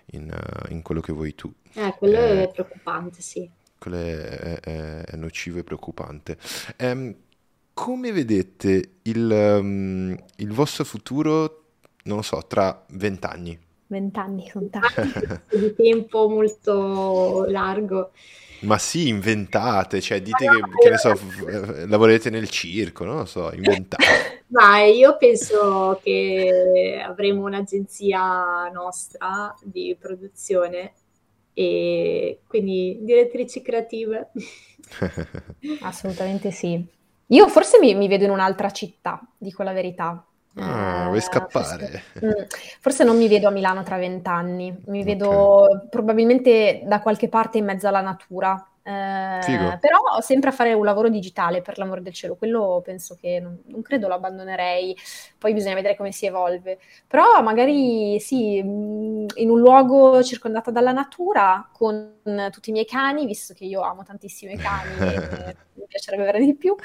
[0.07, 1.49] in, uh, in quello che vuoi tu.
[1.72, 3.49] Eh, quello eh, è preoccupante, sì.
[3.80, 6.38] Quello è, è, è nocivo e preoccupante.
[6.78, 7.16] Um,
[7.74, 11.68] come vedete il, um, il vostro futuro,
[12.03, 13.57] non lo so, tra vent'anni?
[13.88, 15.01] Vent'anni sono tanti.
[15.57, 18.11] di tempo molto largo.
[18.62, 21.14] Ma sì, inventate, cioè dite che, che ne so,
[21.88, 24.03] lavorerete nel circo, non lo so, inventate.
[24.47, 30.93] Ma io penso che avremo un'agenzia nostra di produzione
[31.53, 34.32] e quindi direttrici creative.
[35.82, 36.84] Assolutamente sì.
[37.28, 40.24] Io forse mi, mi vedo in un'altra città, dico la verità.
[40.58, 42.03] Ah, vuoi scappare?
[42.14, 42.43] Forse, mm,
[42.80, 45.88] forse, non mi vedo a Milano tra vent'anni, mi vedo okay.
[45.89, 51.10] probabilmente da qualche parte in mezzo alla natura, Eh, però sempre a fare un lavoro
[51.10, 54.95] digitale per l'amore del cielo, quello penso che non, non, credo lo abbandonerei,
[55.39, 56.78] poi bisogna vedere come si evolve,
[57.08, 63.26] però magari sì, mm, in un luogo circondata dalla natura con tutti i miei cani,
[63.26, 66.76] visto che io amo tantissimo i cani e mi piacerebbe avere di più,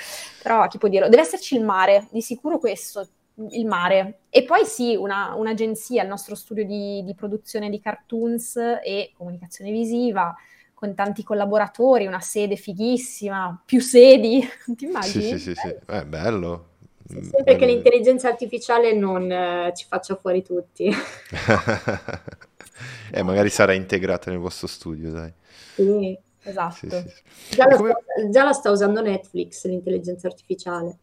[0.42, 3.06] però chi può dirlo, deve esserci il mare, di sicuro questo,
[3.50, 4.20] il mare.
[4.28, 9.70] E poi sì, una, un'agenzia, il nostro studio di, di produzione di cartoons e comunicazione
[9.70, 10.34] visiva,
[10.74, 14.42] con tanti collaboratori, una sede fighissima, più sedi,
[14.76, 15.24] ti immagini?
[15.24, 15.68] Sì, sì, sì, sì.
[15.86, 16.68] È eh, bello.
[17.10, 20.88] Sempre che l'intelligenza artificiale non eh, ci faccia fuori tutti.
[23.10, 25.32] eh, magari sarà integrata nel vostro studio, dai.
[25.74, 26.74] Sì, esatto.
[26.74, 27.90] Sì, sì, già, la come...
[27.90, 30.98] sta, già, la sta, usando Netflix, l'intelligenza artificiale.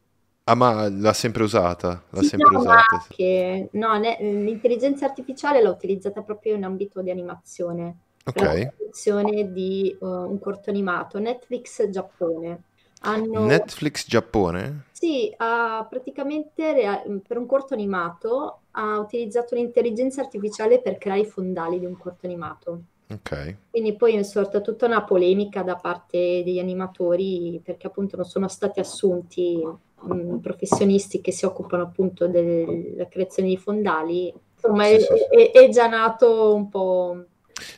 [0.50, 2.04] Ah, ma l'ha sempre usata?
[2.10, 3.06] L'ha sempre no, usata?
[3.10, 8.64] Che, no, ne, l'intelligenza artificiale l'ho utilizzata proprio in ambito di animazione okay.
[8.64, 12.62] la produzione di uh, un corto animato, Netflix Giappone.
[13.02, 13.46] Hanno...
[13.46, 14.86] Netflix Giappone?
[14.92, 21.26] Sì, ha praticamente rea- per un corto animato ha utilizzato l'intelligenza artificiale per creare i
[21.26, 22.82] fondali di un corto animato.
[23.10, 23.58] Ok.
[23.70, 28.48] Quindi poi è sorta tutta una polemica da parte degli animatori perché appunto non sono
[28.48, 29.62] stati assunti
[30.08, 34.34] mh, professionisti che si occupano appunto della creazione di fondali.
[34.56, 35.14] Insomma, sì, è, sì.
[35.30, 37.24] È, è già nato un po'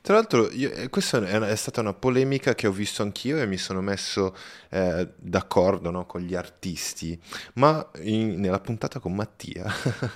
[0.01, 3.45] Tra l'altro, io, eh, questa è, è, stata una polemica che ho visto anch'io e
[3.45, 4.36] mi sono messo
[4.69, 7.19] eh, d'accordo no, con gli artisti,
[7.53, 9.65] ma in, nella puntata con Mattia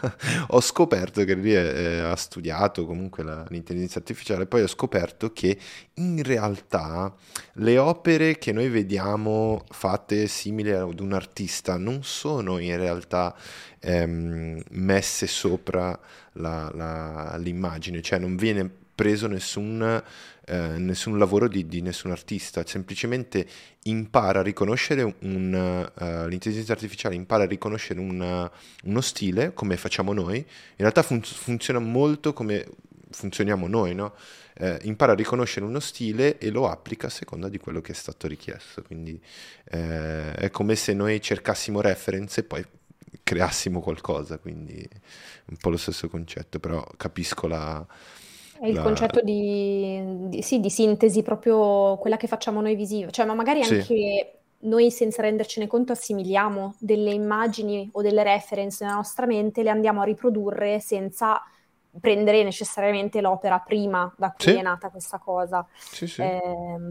[0.50, 5.58] ho scoperto che lui è, ha studiato comunque la, l'intelligenza artificiale, poi ho scoperto che
[5.96, 7.14] in realtà
[7.54, 13.36] le opere che noi vediamo fatte simili ad un artista non sono in realtà
[13.80, 15.98] ehm, messe sopra
[16.34, 20.04] la, la, l'immagine, cioè non viene preso nessun,
[20.46, 23.46] eh, nessun lavoro di, di, nessun artista, semplicemente
[23.84, 28.50] impara a riconoscere un, uh, l'intelligenza artificiale impara a riconoscere un,
[28.84, 30.46] uno stile come facciamo noi, in
[30.78, 32.66] realtà fun- funziona molto come
[33.10, 34.14] funzioniamo noi, no?
[34.56, 37.96] eh, impara a riconoscere uno stile e lo applica a seconda di quello che è
[37.96, 39.20] stato richiesto, quindi
[39.66, 42.66] eh, è come se noi cercassimo reference e poi
[43.24, 44.88] creassimo qualcosa, quindi
[45.46, 47.86] un po' lo stesso concetto, però capisco la,
[48.64, 48.82] è il la...
[48.82, 53.62] concetto di, di, sì, di sintesi, proprio quella che facciamo noi visiva, cioè ma magari
[53.62, 54.26] anche sì.
[54.60, 60.00] noi senza rendercene conto assimiliamo delle immagini o delle reference nella nostra mente, le andiamo
[60.00, 61.44] a riprodurre senza
[62.00, 64.58] prendere necessariamente l'opera prima da cui sì.
[64.58, 65.68] è nata questa cosa.
[65.78, 66.22] Sì, sì.
[66.22, 66.40] Eh,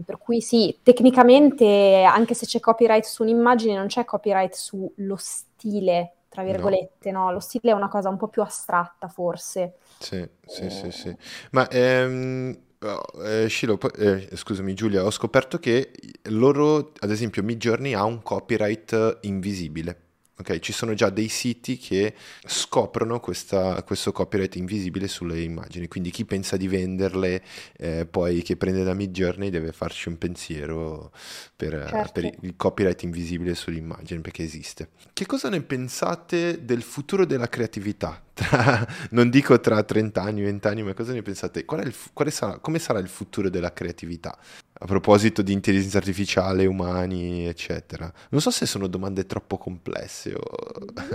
[0.05, 6.17] per cui sì, tecnicamente anche se c'è copyright su un'immagine non c'è copyright sullo stile
[6.33, 7.25] tra virgolette, no.
[7.25, 7.31] no.
[7.31, 9.75] Lo stile è una cosa un po' più astratta, forse.
[9.99, 10.69] Sì, sì, eh.
[10.71, 11.15] sì, sì.
[11.51, 15.91] Ma ehm, oh, eh, Shilo, eh, scusami Giulia, ho scoperto che
[16.29, 19.97] loro, ad esempio, Midjourney ha un copyright invisibile.
[20.35, 22.15] Ok, ci sono già dei siti che
[22.45, 27.43] scoprono questa, questo copyright invisibile sulle immagini, quindi chi pensa di venderle
[27.77, 31.11] eh, poi che prende da Midjourney deve farci un pensiero
[31.55, 32.11] per, certo.
[32.13, 34.89] per, il copyright invisibile sull'immagine perché esiste.
[35.13, 38.19] Che cosa ne pensate del futuro della creatività?
[38.33, 41.65] Tra, non dico tra 30 anni, 20 anni, ma cosa ne pensate?
[41.65, 44.35] Qual il, quale sarà, come sarà il futuro della creatività?
[44.83, 48.11] A proposito di intelligenza artificiale, umani, eccetera.
[48.31, 50.43] Non so se sono domande troppo complesse o...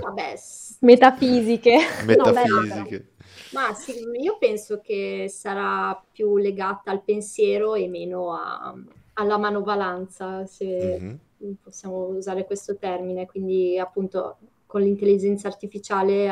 [0.00, 0.34] Vabbè,
[0.80, 1.76] metafisiche.
[2.06, 3.08] Metafisiche.
[3.50, 3.92] No, ma sì,
[4.22, 8.74] io penso che sarà più legata al pensiero e meno a,
[9.14, 11.52] alla manovalanza, se mm-hmm.
[11.62, 13.26] possiamo usare questo termine.
[13.26, 16.30] Quindi appunto con l'intelligenza artificiale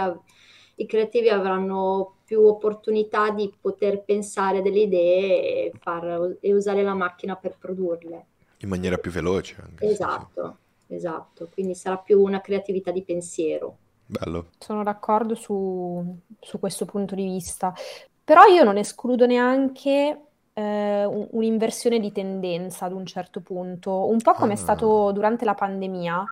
[0.77, 6.95] i creativi avranno più opportunità di poter pensare delle idee e, far, e usare la
[6.95, 8.27] macchina per produrle.
[8.59, 9.57] In maniera più veloce.
[9.63, 10.95] Anche, esatto, sì.
[10.95, 11.49] esatto.
[11.53, 13.79] Quindi sarà più una creatività di pensiero.
[14.07, 14.51] Bello.
[14.59, 17.73] Sono d'accordo su, su questo punto di vista.
[18.25, 20.21] Però io non escludo neanche
[20.53, 24.57] eh, un'inversione di tendenza ad un certo punto, un po' come ah.
[24.57, 26.25] è stato durante la pandemia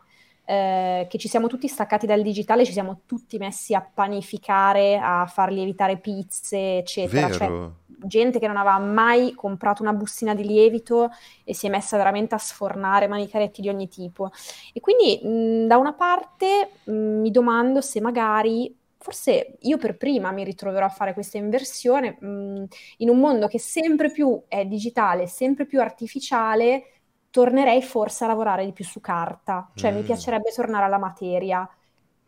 [0.44, 5.26] eh, che ci siamo tutti staccati dal digitale, ci siamo tutti messi a panificare, a
[5.26, 7.30] far lievitare pizze, eccetera.
[7.30, 7.48] Cioè,
[8.06, 11.10] gente che non aveva mai comprato una bustina di lievito
[11.44, 14.30] e si è messa veramente a sfornare manicaretti di ogni tipo.
[14.72, 20.32] E quindi mh, da una parte mh, mi domando se magari forse io per prima
[20.32, 22.64] mi ritroverò a fare questa inversione mh,
[22.98, 26.93] in un mondo che sempre più è digitale, sempre più artificiale,
[27.34, 29.96] tornerei forse a lavorare di più su carta, cioè mm.
[29.96, 31.68] mi piacerebbe tornare alla materia.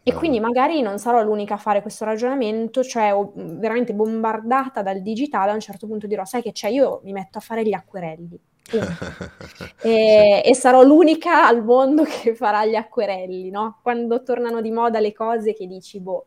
[0.02, 0.18] E no.
[0.18, 5.54] quindi magari non sarò l'unica a fare questo ragionamento, cioè veramente bombardata dal digitale, a
[5.54, 8.36] un certo punto dirò, sai che c'è, io mi metto a fare gli acquerelli.
[9.82, 13.78] e, e, sarò l'unica al mondo che farà gli acquerelli, no?
[13.84, 16.26] Quando tornano di moda le cose che dici, boh,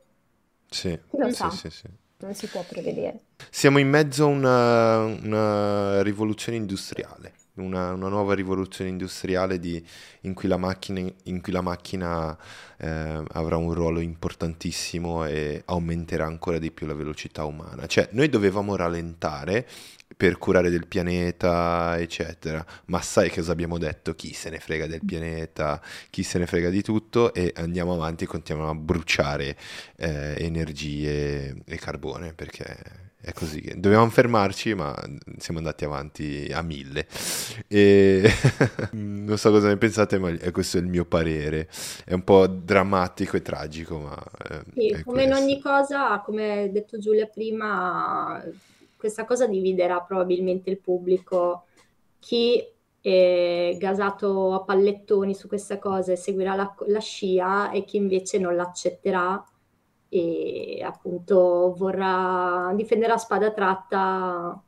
[0.69, 1.87] sì, lo sì, sì, sì.
[2.19, 3.23] non si può prevedere.
[3.49, 9.83] Siamo in mezzo a una, una rivoluzione industriale, una, una, nuova rivoluzione industriale di,
[10.21, 12.37] in cui la macchina, in cui la macchina
[12.77, 17.85] eh, avrà un ruolo importantissimo e aumenterà ancora di più la velocità umana.
[17.85, 19.67] Cioè, noi dovevamo rallentare
[20.19, 22.65] per curare del pianeta, eccetera.
[22.85, 24.15] Ma sai cosa abbiamo detto?
[24.15, 28.25] Chi se ne frega del pianeta, chi se ne frega di tutto e andiamo avanti
[28.25, 29.55] e continuiamo a bruciare
[29.95, 33.73] eh, energie e carbone perché è così.
[33.75, 34.95] Dovevamo fermarci, ma
[35.37, 37.05] siamo andati avanti a mille.
[37.67, 38.29] E
[38.93, 41.67] non so cosa ne pensate, ma questo è il mio parere.
[42.05, 44.17] È un po' drammatico e tragico, ma...
[44.73, 48.41] Sì, come in ogni cosa, come ha detto Giulia prima,
[48.95, 51.65] questa cosa dividerà probabilmente il pubblico.
[52.19, 52.65] Chi
[53.01, 58.39] è gasato a pallettoni su questa cosa e seguirà la, la scia e chi invece
[58.39, 59.43] non l'accetterà
[60.09, 64.61] e appunto vorrà difendere a spada tratta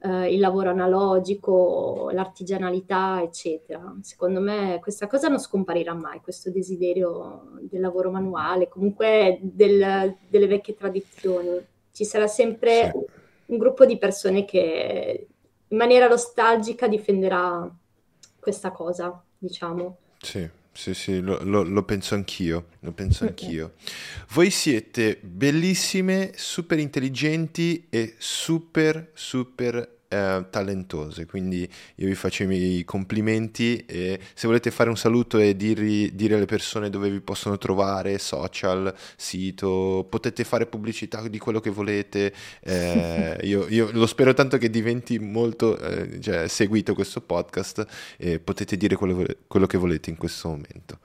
[0.00, 3.96] eh, il lavoro analogico, l'artigianalità, eccetera.
[4.02, 10.46] Secondo me questa cosa non scomparirà mai, questo desiderio del lavoro manuale, comunque del, delle
[10.46, 11.64] vecchie tradizioni.
[11.92, 15.26] Ci sarà sempre sì un gruppo di persone che
[15.68, 17.70] in maniera nostalgica difenderà
[18.38, 19.98] questa cosa, diciamo.
[20.18, 20.48] Sì,
[20.78, 23.72] sì, sì, lo, lo, lo penso anch'io, lo penso anch'io.
[24.28, 32.46] Voi siete bellissime, super intelligenti e super, super eh, talentose, quindi io vi faccio i
[32.46, 37.20] miei complimenti e se volete fare un saluto e dirvi, dire alle persone dove vi
[37.20, 44.06] possono trovare, social, sito, potete fare pubblicità di quello che volete, eh, io, io, lo
[44.06, 47.86] spero tanto che diventi molto eh, cioè, seguito questo podcast
[48.16, 50.98] e potete dire quello, quello che volete in questo momento.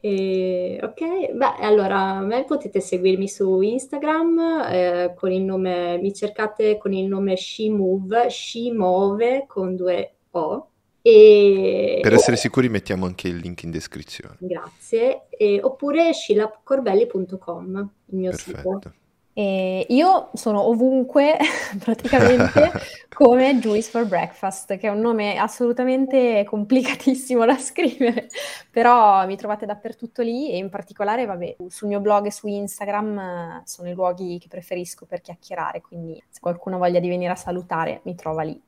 [0.00, 4.38] E, ok, beh, allora a me potete seguirmi su Instagram
[4.70, 10.68] eh, con il nome, mi cercate con il nome SheMove, SheMove con due O.
[11.02, 14.36] E, per essere sicuri mettiamo anche il link in descrizione.
[14.38, 15.26] Grazie.
[15.30, 18.80] E, oppure shilapcorbelli.com, il mio Perfetto.
[18.82, 18.94] sito.
[19.38, 21.36] E io sono ovunque
[21.78, 22.72] praticamente
[23.12, 28.28] come Juice for Breakfast, che è un nome assolutamente complicatissimo da scrivere,
[28.70, 33.18] però mi trovate dappertutto lì e in particolare, vabbè, sul mio blog e su Instagram
[33.18, 37.36] eh, sono i luoghi che preferisco per chiacchierare, quindi se qualcuno voglia di venire a
[37.36, 38.58] salutare mi trova lì.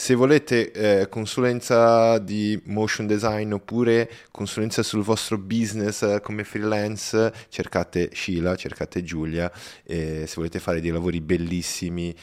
[0.00, 7.32] Se volete eh, consulenza di motion design oppure consulenza sul vostro business eh, come freelance,
[7.48, 9.50] cercate Sheila, cercate Giulia.
[9.82, 12.14] Eh, se volete fare dei lavori bellissimi,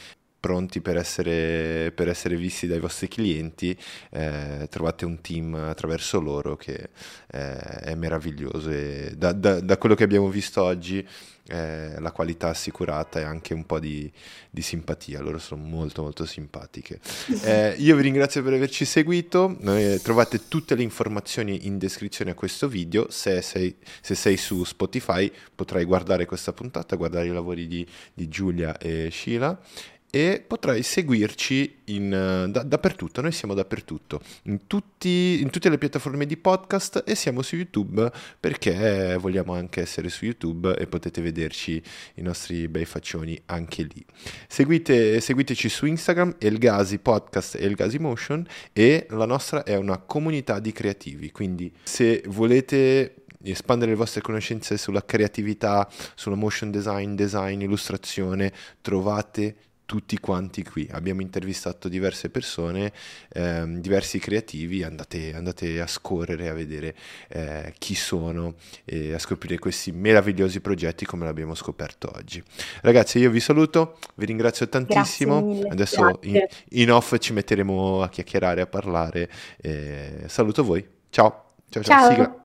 [0.46, 3.76] pronti per essere, per essere visti dai vostri clienti,
[4.10, 6.90] eh, trovate un team attraverso loro che
[7.32, 8.70] eh, è meraviglioso.
[8.70, 11.04] E da, da, da quello che abbiamo visto oggi
[11.48, 14.10] eh, la qualità assicurata e anche un po' di,
[14.50, 17.00] di, simpatia, loro sono molto molto simpatiche.
[17.46, 22.34] Eh, io vi ringrazio per averci seguito, eh, trovate tutte le informazioni in descrizione a
[22.34, 27.68] questo video, se sei, se sei, su Spotify potrai guardare questa puntata, guardare i lavori
[27.68, 29.60] di, di Giulia e Sheila
[30.10, 35.78] e potrai seguirci in, uh, da, dappertutto, noi siamo dappertutto, in, tutti, in, tutte le
[35.78, 41.20] piattaforme di podcast e siamo su YouTube perché vogliamo anche essere su YouTube e potete
[41.20, 41.82] vederci
[42.14, 44.04] i nostri bei faccioni anche lì.
[44.48, 50.58] Seguite, seguiteci su Instagram, Elgasi Podcast e Elgasi Motion e la nostra è una comunità
[50.58, 57.60] di creativi, quindi se volete espandere le vostre conoscenze sulla creatività, sulla motion design, design,
[57.60, 60.86] illustrazione, trovate tutti quanti qui.
[60.90, 62.92] Abbiamo intervistato diverse persone,
[63.32, 66.94] ehm, diversi creativi, andate, andate, a scorrere a vedere
[67.28, 72.42] eh, chi sono e a scoprire questi meravigliosi progetti come l'abbiamo scoperto oggi.
[72.82, 75.60] Ragazzi, io vi saluto, vi ringrazio tantissimo.
[75.70, 79.30] Adesso in, in, off ci metteremo a chiacchierare, a parlare.
[79.58, 80.86] Eh, saluto voi.
[81.08, 81.54] Ciao.
[81.68, 82.14] Ciao ciao.
[82.14, 82.40] ciao.